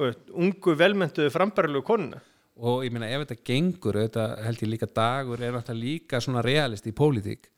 [0.00, 2.20] ungu velmentuðu frambæralegu konuna.
[2.60, 6.44] Og ég meina ef þetta gengur þetta held ég líka dagur er náttúrulega líka svona
[6.44, 7.48] realist í pólitík.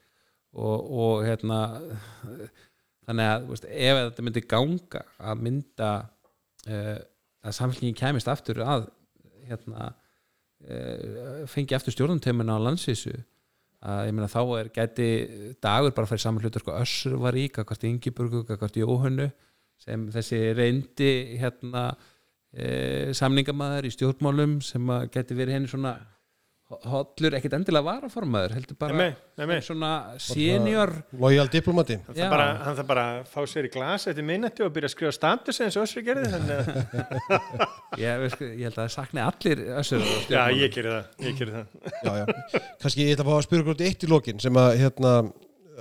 [0.53, 1.59] Og, og hérna
[3.09, 5.91] þannig að veist, ef þetta myndi ganga að mynda
[6.69, 6.99] uh,
[7.43, 8.89] að samfélgingin kæmist aftur að
[9.49, 13.17] hérna uh, fengi aftur stjórnumtömmuna á landsvísu
[13.83, 15.09] að ég meina þá er gæti
[15.63, 19.27] dagur bara fyrir saman hlutur sko Össur var í, kakvart Ingiburgu, kakvart Jóhannu
[19.83, 21.89] sem þessi reyndi hérna
[22.55, 25.97] e, samningamæður í stjórnmálum sem að gæti verið henni svona
[26.89, 29.61] hollur, ekkit endilega varaformaður heldur bara Nei, nei, nei.
[29.65, 29.91] svona
[30.23, 34.65] senior Lojal diplomati Hann þarf bara, hann bara að fá sér í glas eftir minnati
[34.67, 37.39] og byrja að skrifa status eins og Össur gerði þannig að,
[38.03, 41.55] ég, veist, ég held að það sakni allir Össur já, ég gerði það, ég gerði
[41.61, 41.95] það.
[42.03, 42.65] já, já.
[42.85, 45.15] kannski ég ætla að fá að spyrja gróti eitt í lokin sem að hérna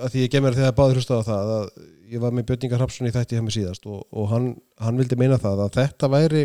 [0.01, 1.67] að því ég gemur þegar báður hlusta á það að
[2.11, 4.49] ég var með Björningar Hrapsson í þætti hjá mig síðast og, og hann,
[4.83, 6.43] hann vildi meina það að þetta væri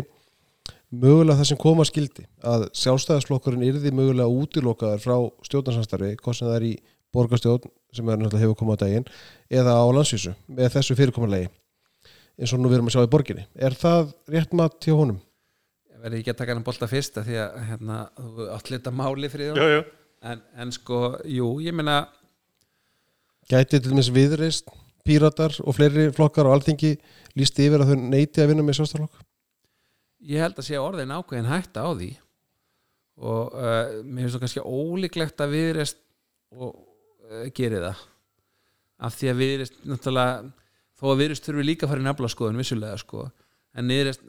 [0.91, 5.17] mögulega það sem koma skildi að sjálfstæðisflokkurinn yrði mögulega útilokaður frá
[5.47, 6.73] stjórnarsamstarfi hvort sem það er í
[7.15, 9.07] borgarstjórn sem er náttúrulega hefur komað á daginn
[9.51, 11.49] eða á landsvísu með þessu fyrirkomanlegi
[12.37, 15.19] eins og nú við erum að sjá í borginni er það rétt mat hjá honum?
[15.91, 18.93] Ég verði ekki að taka hann bolta fyrst af því að hérna, þú átt lita
[18.93, 19.85] máli fyrir jú.
[20.31, 22.05] en, en sko, jú, ég meina
[23.47, 24.67] Gæti til dæmis viðreist,
[25.07, 26.97] píratar og fleiri flokkar á alþingi
[27.39, 29.26] líst yfir að þau neyti að vinna með sjálfstæðarflokk?
[30.25, 32.09] Ég held að sé orðin ákveðin hætta á því.
[33.17, 35.99] Og uh, mér finnst það kannski ólíklegt að viðreist
[36.57, 36.75] og
[37.31, 38.03] uh, geri það.
[39.07, 40.37] Af því að viðreist náttúrulega
[40.97, 43.27] þó að viðreist þurfi líka að fara í nafla skoðun vissulega sko.
[43.77, 44.23] En viðreist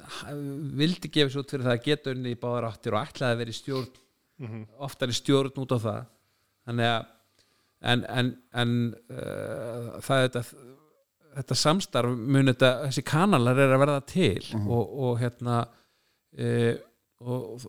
[0.77, 3.43] vildi gefa svo út fyrir það að geta unni í báðar áttir og ætlaði að
[3.45, 4.05] vera í stjórn
[4.39, 4.61] Mhm.
[4.87, 6.03] oftar í stjórn út á það.
[6.69, 7.07] Þannig að
[7.91, 8.29] en, en,
[8.63, 8.75] en
[9.11, 10.43] uh, það er þetta
[11.39, 15.57] þetta samstarf mun þetta þessi kanalar er að verða til og, og hérna
[16.37, 16.77] e,
[17.19, 17.63] og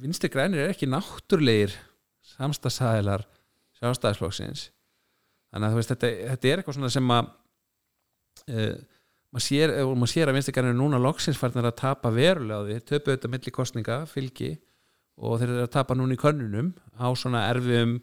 [0.00, 1.74] vinstri grænir er ekki náttúrlegir
[2.34, 3.24] samstagsæðilar
[3.78, 4.68] sjálfstæðisflokksins.
[5.48, 7.28] Þannig að veist þetta, þetta er eitthvað sem að
[8.46, 8.68] e,
[9.32, 12.66] maður sér, ef maður sér að vinstri grænir núna loksins farnir að tapa verulega á
[12.68, 12.78] því.
[12.88, 14.54] Töpu auðvitað milli kostninga, fylgi
[15.18, 17.98] og þeir eru að tapa núna í könnunum á svona erfiðum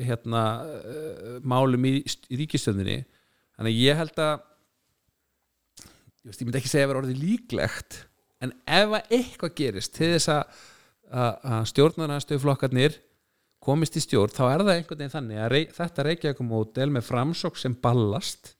[0.00, 0.44] hérna
[0.84, 3.02] eh, málum í, í ríkistöndinni
[3.56, 4.32] þannig að ég held að
[5.82, 7.98] ég, veist, ég myndi ekki segja að vera orðið líklegt
[8.42, 10.60] en ef að eitthvað gerist til þess að,
[11.68, 12.94] stjórnarnastöðflokkarnir
[13.62, 17.06] komist í stjórn þá er það einhvern veginn þannig að rey, þetta reykjaðum mótel með
[17.10, 18.54] framsók sem ballast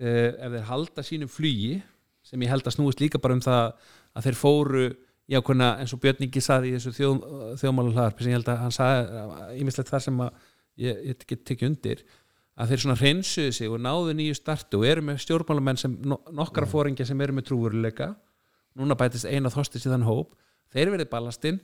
[0.00, 1.78] uh, ef þeir halda sínum flugi
[2.24, 3.70] sem ég held að snúist líka bara um það
[4.14, 4.84] að þeir fóru
[5.24, 7.22] í ákveðna eins og Björn Ingi saði í þessu þjóð,
[7.62, 10.42] þjóðmálahlaðarpi sem ég held að hann saði ímislegt þar sem að
[10.84, 12.04] ég, ég get tekið undir
[12.54, 16.20] að þeir svona hreinsuðu sig og náðu nýju startu og eru með stjórnmálamenn sem no,
[16.34, 18.12] nokkra fóringja sem eru með trúveruleika
[18.78, 20.34] núna bætist eina þostis í þann hóp.
[20.74, 21.60] Þeir verið ballastinn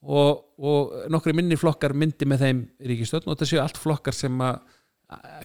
[0.00, 4.44] og, og nokkri minni flokkar myndi með þeim ríkistöðn og þetta séu allt flokkar sem
[4.44, 4.60] að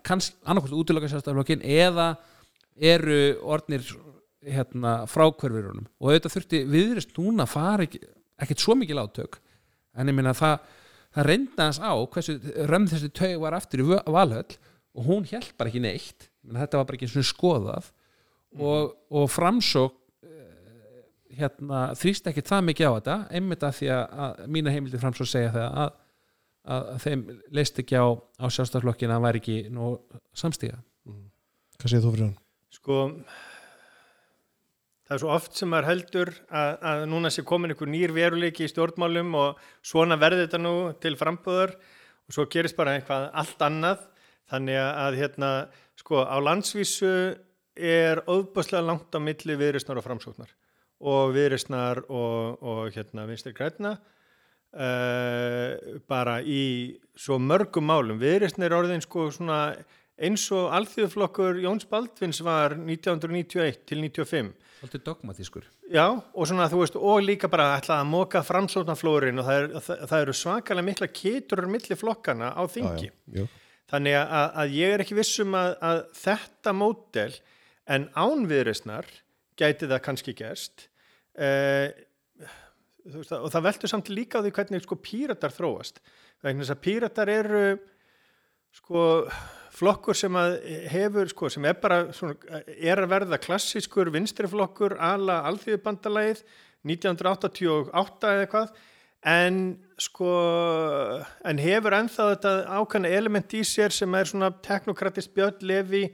[0.06, 2.12] kannski annarkvæmt útiloka sérstaflokkin eða
[2.76, 3.86] eru orðnir
[4.46, 8.02] hérna, frákverfirunum og auðvitað þurfti viðrist núna að fara ekki,
[8.42, 9.40] ekkert svo mikil átök.
[9.96, 10.60] En ég minna það
[11.16, 12.36] það reynda hans á hversu
[12.70, 14.58] römm þessi tau var aftur í Valhöll
[14.96, 16.30] og hún hjælt bara ekki neitt.
[16.46, 17.88] Þetta var bara ekki svona skoðað.
[18.56, 19.96] Og, og framsók
[21.38, 25.30] hérna þrýst ekki það mikið á þetta einmitt að því að, að mína heimildi framsók
[25.30, 25.96] segja það að,
[26.76, 27.26] að, þeim
[27.58, 29.96] leist ekki á, á sjálfstaflokkin að hann væri ekki nú
[30.38, 30.82] samstíga
[31.80, 32.36] Hvað segir þú fyrir hann?
[32.74, 32.98] Sko,
[35.06, 38.66] það er svo oft sem maður heldur að, að núna sé komin einhver nýr veruleiki
[38.66, 43.66] í stjórnmálum og svona verði þetta nú til frambúðar og svo gerist bara eitthvað allt
[43.68, 44.06] annað.
[44.46, 45.50] Þannig að, hérna,
[45.98, 47.14] sko, á landsvísu
[47.76, 50.52] er óbúslega langt á milli viðristnar og framsóknar
[51.02, 53.98] og viðristnar og, og hérna vinstri grætna
[54.76, 58.20] uh, bara í svo mörgum málum.
[58.22, 59.76] Viðristnar orðin sko svona
[60.16, 66.80] eins og alþjóðflokkur Jóns Baldvins var 1991 til 95 Svolítið dogmatískur já og svona þú
[66.82, 70.88] veist og líka bara ætla að móka framsóknarflórin og það, er, það, það eru svakalega
[70.90, 73.46] mikla kiturur milli flokkana á þingi Já, já.
[73.92, 77.30] þannig að, að ég er ekki vissum að, að þetta mótel
[77.86, 79.12] en ánviðrisnar
[79.60, 80.88] gæti það kannski gerst.
[81.36, 81.92] Eh,
[83.06, 86.02] þú veist, og það veltur samt líka á því hvernig sko píratar þróast.
[86.44, 87.66] Vegna þess að píratar eru
[88.76, 89.04] sko
[89.76, 90.58] flokkur sem að
[90.92, 92.36] hefur sko sem er bara svona,
[92.76, 96.44] er að verða klassískur vinstriflokkur ala alþýðubandalagið
[96.86, 98.76] 1988 eða eitthvað.
[99.26, 99.60] En
[99.98, 100.32] sko
[101.50, 106.06] en hefur ennþá þetta ákvæmna element í sér sem er svona teknokratist björn lefi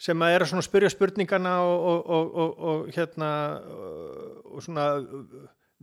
[0.00, 3.30] sem að er að spyrja spurningana og, og, og, og, og hérna
[4.54, 4.88] og svona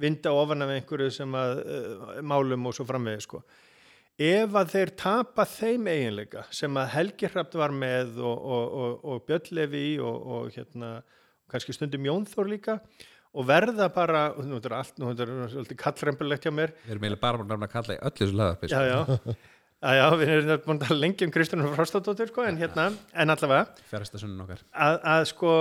[0.02, 3.42] vinda ofan af einhverju sem að uh, málum og svo framvegi sko.
[4.22, 8.92] Ef að þeir tapa þeim eiginleika sem að Helgi Hrapt var með og, og, og,
[9.08, 10.92] og Björnlefi og, og hérna,
[11.52, 12.78] kannski stundum Jónþór líka
[13.32, 16.94] og verða bara, nú þetta er allt, nú þetta er svolítið kallrempulegt hjá mér, Við
[16.94, 19.36] erum eiginlega bara búin að kalla í öllu þessu lagarpi já, já,
[19.82, 23.34] já, já, við erum búin að tala lengi um Kristján Frostadóttir, sko, en hérna, en
[23.34, 23.66] allavega,
[24.72, 25.54] að, að sko,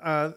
[0.00, 0.34] að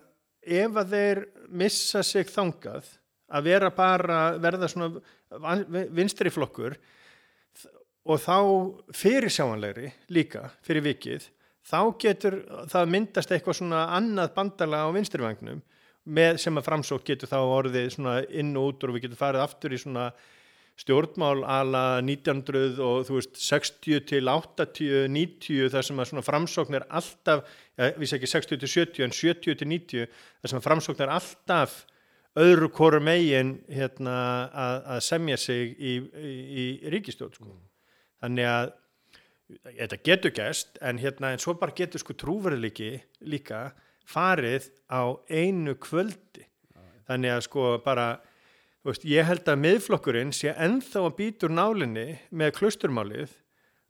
[0.47, 1.23] ef að þeir
[1.59, 2.87] missa sig þangað,
[3.27, 5.57] að vera bara, verða svona
[5.91, 6.77] vinstri flokkur
[8.07, 8.37] og þá
[8.95, 11.25] fyrir sjáanlegri líka, fyrir vikið,
[11.67, 12.37] þá getur
[12.71, 15.59] það myndast eitthvað svona annað bandala á vinstrivagnum
[16.07, 19.43] með sem að framsók getur þá orðið svona inn og út og við getum farið
[19.43, 20.05] aftur í svona
[20.77, 26.77] stjórnmál ala 1900 og þú veist 60 til 80, 90 þar sem að svona framsókn
[26.77, 27.45] er alltaf,
[27.79, 31.05] ja, við sé ekki 60 til 70 en 70 til 90 þar sem að framsókn
[31.07, 31.79] er alltaf
[32.37, 34.17] öðru hvoru megin hérna,
[34.53, 37.55] að, að semja sig í, í, í ríkistjórn sko.
[38.21, 38.75] þannig að
[39.79, 42.91] þetta getur gæst en hérna en svo bara getur sko trúverðliki
[43.25, 43.71] líka
[44.07, 46.45] farið á einu kvöldi
[47.07, 48.09] þannig að sko bara
[48.93, 53.33] veist, ég held að miðflokkurinn sé ennþá að býtur nálinni með klusturmálið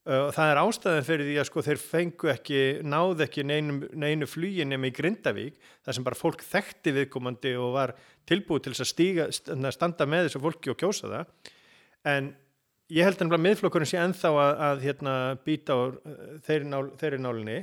[0.07, 3.77] uh, og það er ástæðan fyrir því að sko þeir fengu ekki, náð ekki neinu,
[3.93, 7.93] neinu flugin nema í Grindavík þar sem bara fólk þekkti viðkomandi og var
[8.29, 11.53] tilbúið til að stíga, st- standa með þessu fólki og kjósa það.
[12.07, 12.31] En
[12.93, 15.91] ég held að miðflokkurinn sé ennþá að, að hérna, býta á uh,
[16.47, 17.59] þeirri, nál, þeirri nálinni.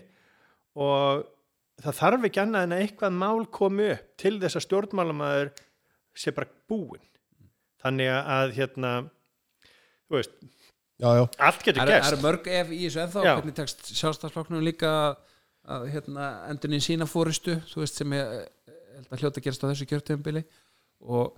[0.75, 1.25] Og
[1.83, 5.53] það þarf ekki annað en að eitthvað mál komi upp til þess að stjórnmálamæður
[6.15, 7.03] sé bara búinn
[7.85, 8.93] þannig að hérna
[10.09, 10.35] þú veist,
[11.03, 13.23] Já, já, allt getur eru- það eru mörg ef í þessu ennþá?
[13.27, 13.33] Já.
[13.41, 14.91] hvernig tekst sjálfstafsflokknum líka
[15.67, 18.31] að hérna, endunin sína fóristu þú veist sem ég
[18.95, 20.45] held að hljóta að gerast á þessu kjörtöfumbili
[21.03, 21.35] og,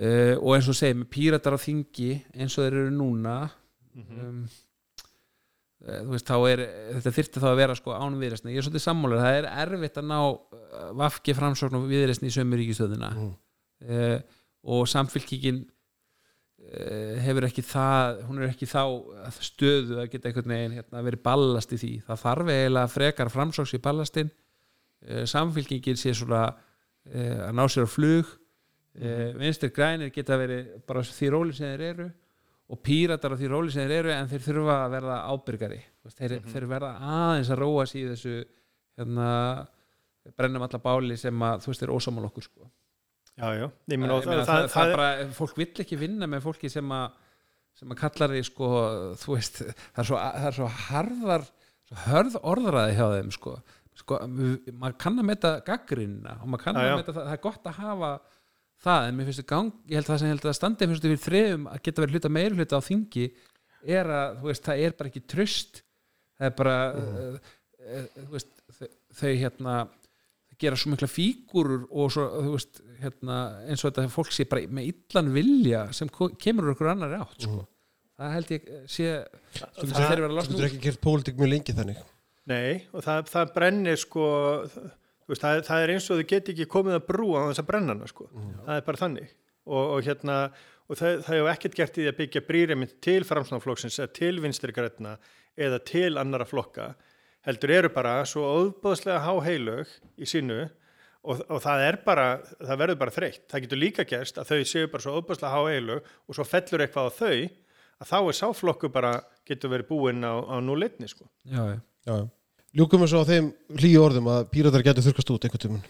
[0.00, 3.36] uh, og eins og segir með píratar á þingi eins og þeir eru núna
[3.96, 4.20] Mhm.
[4.22, 4.42] um,
[5.82, 6.60] uh, þú veist þá er
[7.00, 9.98] þetta þyrfti þá að vera sko án viðresni ég er svolítið sammálar, það er erfitt
[9.98, 13.32] að ná uh, vafki framsókn og viðresni í sömu ríkistöðina Mm.
[13.90, 14.20] uh,
[14.64, 18.82] og samfylkingin uh, hefur ekki það hún er ekki þá
[19.40, 21.92] stöðu að geta einhvern veginn hérna, verið ballast í því.
[22.08, 27.88] Það þarf eiginlega frekar framsóks í ballastin uh, samfylkingin sé svona uh, að ná sér
[27.88, 28.36] á flug.
[29.00, 32.08] Uh, vinstir grænir geta verið bara því róli sem þeir eru
[32.70, 35.78] og píratar á því róli sem þeir eru en þeir þurfa að verða ábyrgari.
[36.00, 38.34] Þú veist, þeir, þeir verða aðeins að róa sig í þessu
[39.00, 39.30] hérna,
[40.36, 42.68] brennum alla báli sem að þú veist er ósámál okkur sko.
[43.38, 46.46] Já, já, ég meina, það, það, það, það, er bara, fólk vill ekki vinna með
[46.48, 47.18] fólki sem að
[47.80, 48.70] sem að kallar því sko,
[49.20, 49.60] þú veist,
[49.94, 51.46] það er svo, það er svo harðar
[51.90, 53.54] svo hörð orðræði hjá þeim sko,
[54.00, 56.90] sko maður kann að meta gaggrinna og maður kann já.
[56.90, 58.10] að meta það, það er gott að hafa
[58.80, 61.08] það, en mér finnst það gang ég held það sem ég held að standi finnst
[61.08, 63.26] við þriðum að geta verið hluta meiri hluta á þingi
[64.00, 65.82] er að, þú veist, það er bara ekki tröst
[66.36, 67.50] það er bara uh,
[67.80, 68.86] uh, þú veist, þau,
[69.20, 69.76] þau hérna
[70.60, 73.36] gera svo mikla fígurur og svo, þú veist, hérna,
[73.66, 77.46] eins og þetta fólk sé bara með illan vilja sem kemur úr okkur annar átt
[77.46, 77.64] sko.
[78.20, 79.90] það held ég sé að þú
[80.52, 82.00] getur ekki gert pólitík mjög lengi þannig.
[82.50, 84.24] Nei, og það, það brennir sko,
[84.68, 87.48] þú veist, það, er- það er eins og þau geti ekki komið að brúa á
[87.50, 88.26] þess að brenna hana sko.
[88.66, 89.34] það er bara þannig.
[89.70, 90.36] Og, og hérna,
[90.90, 94.32] og það, það hefur ekkert gert í því að byggja brýrimind til framsnáflokksins eða til
[94.42, 95.12] vinstri grætna
[95.60, 96.90] eða til annara flokka
[97.46, 100.60] heldur eru bara svo óbúðslega háheilög í sínu
[101.24, 102.26] og, og það er bara,
[102.58, 106.10] það verður bara þreytt það getur líka gerst að þau séu bara svo óbúðslega háheilög
[106.26, 107.32] og svo fellur eitthvað á þau
[108.00, 109.14] að þá er sáflokku bara
[109.48, 111.28] getur verið búinn á, á núleitni sko.
[111.44, 111.80] já, já.
[112.08, 112.16] Já.
[112.76, 115.82] Ljúkum við svo á þeim hlýju orðum að píratar getur þurkast út einhvern tímun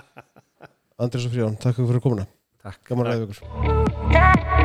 [1.00, 2.28] Andrés og Fríðan, takk fyrir komuna
[2.60, 4.59] takk Gaman að ræða ykkur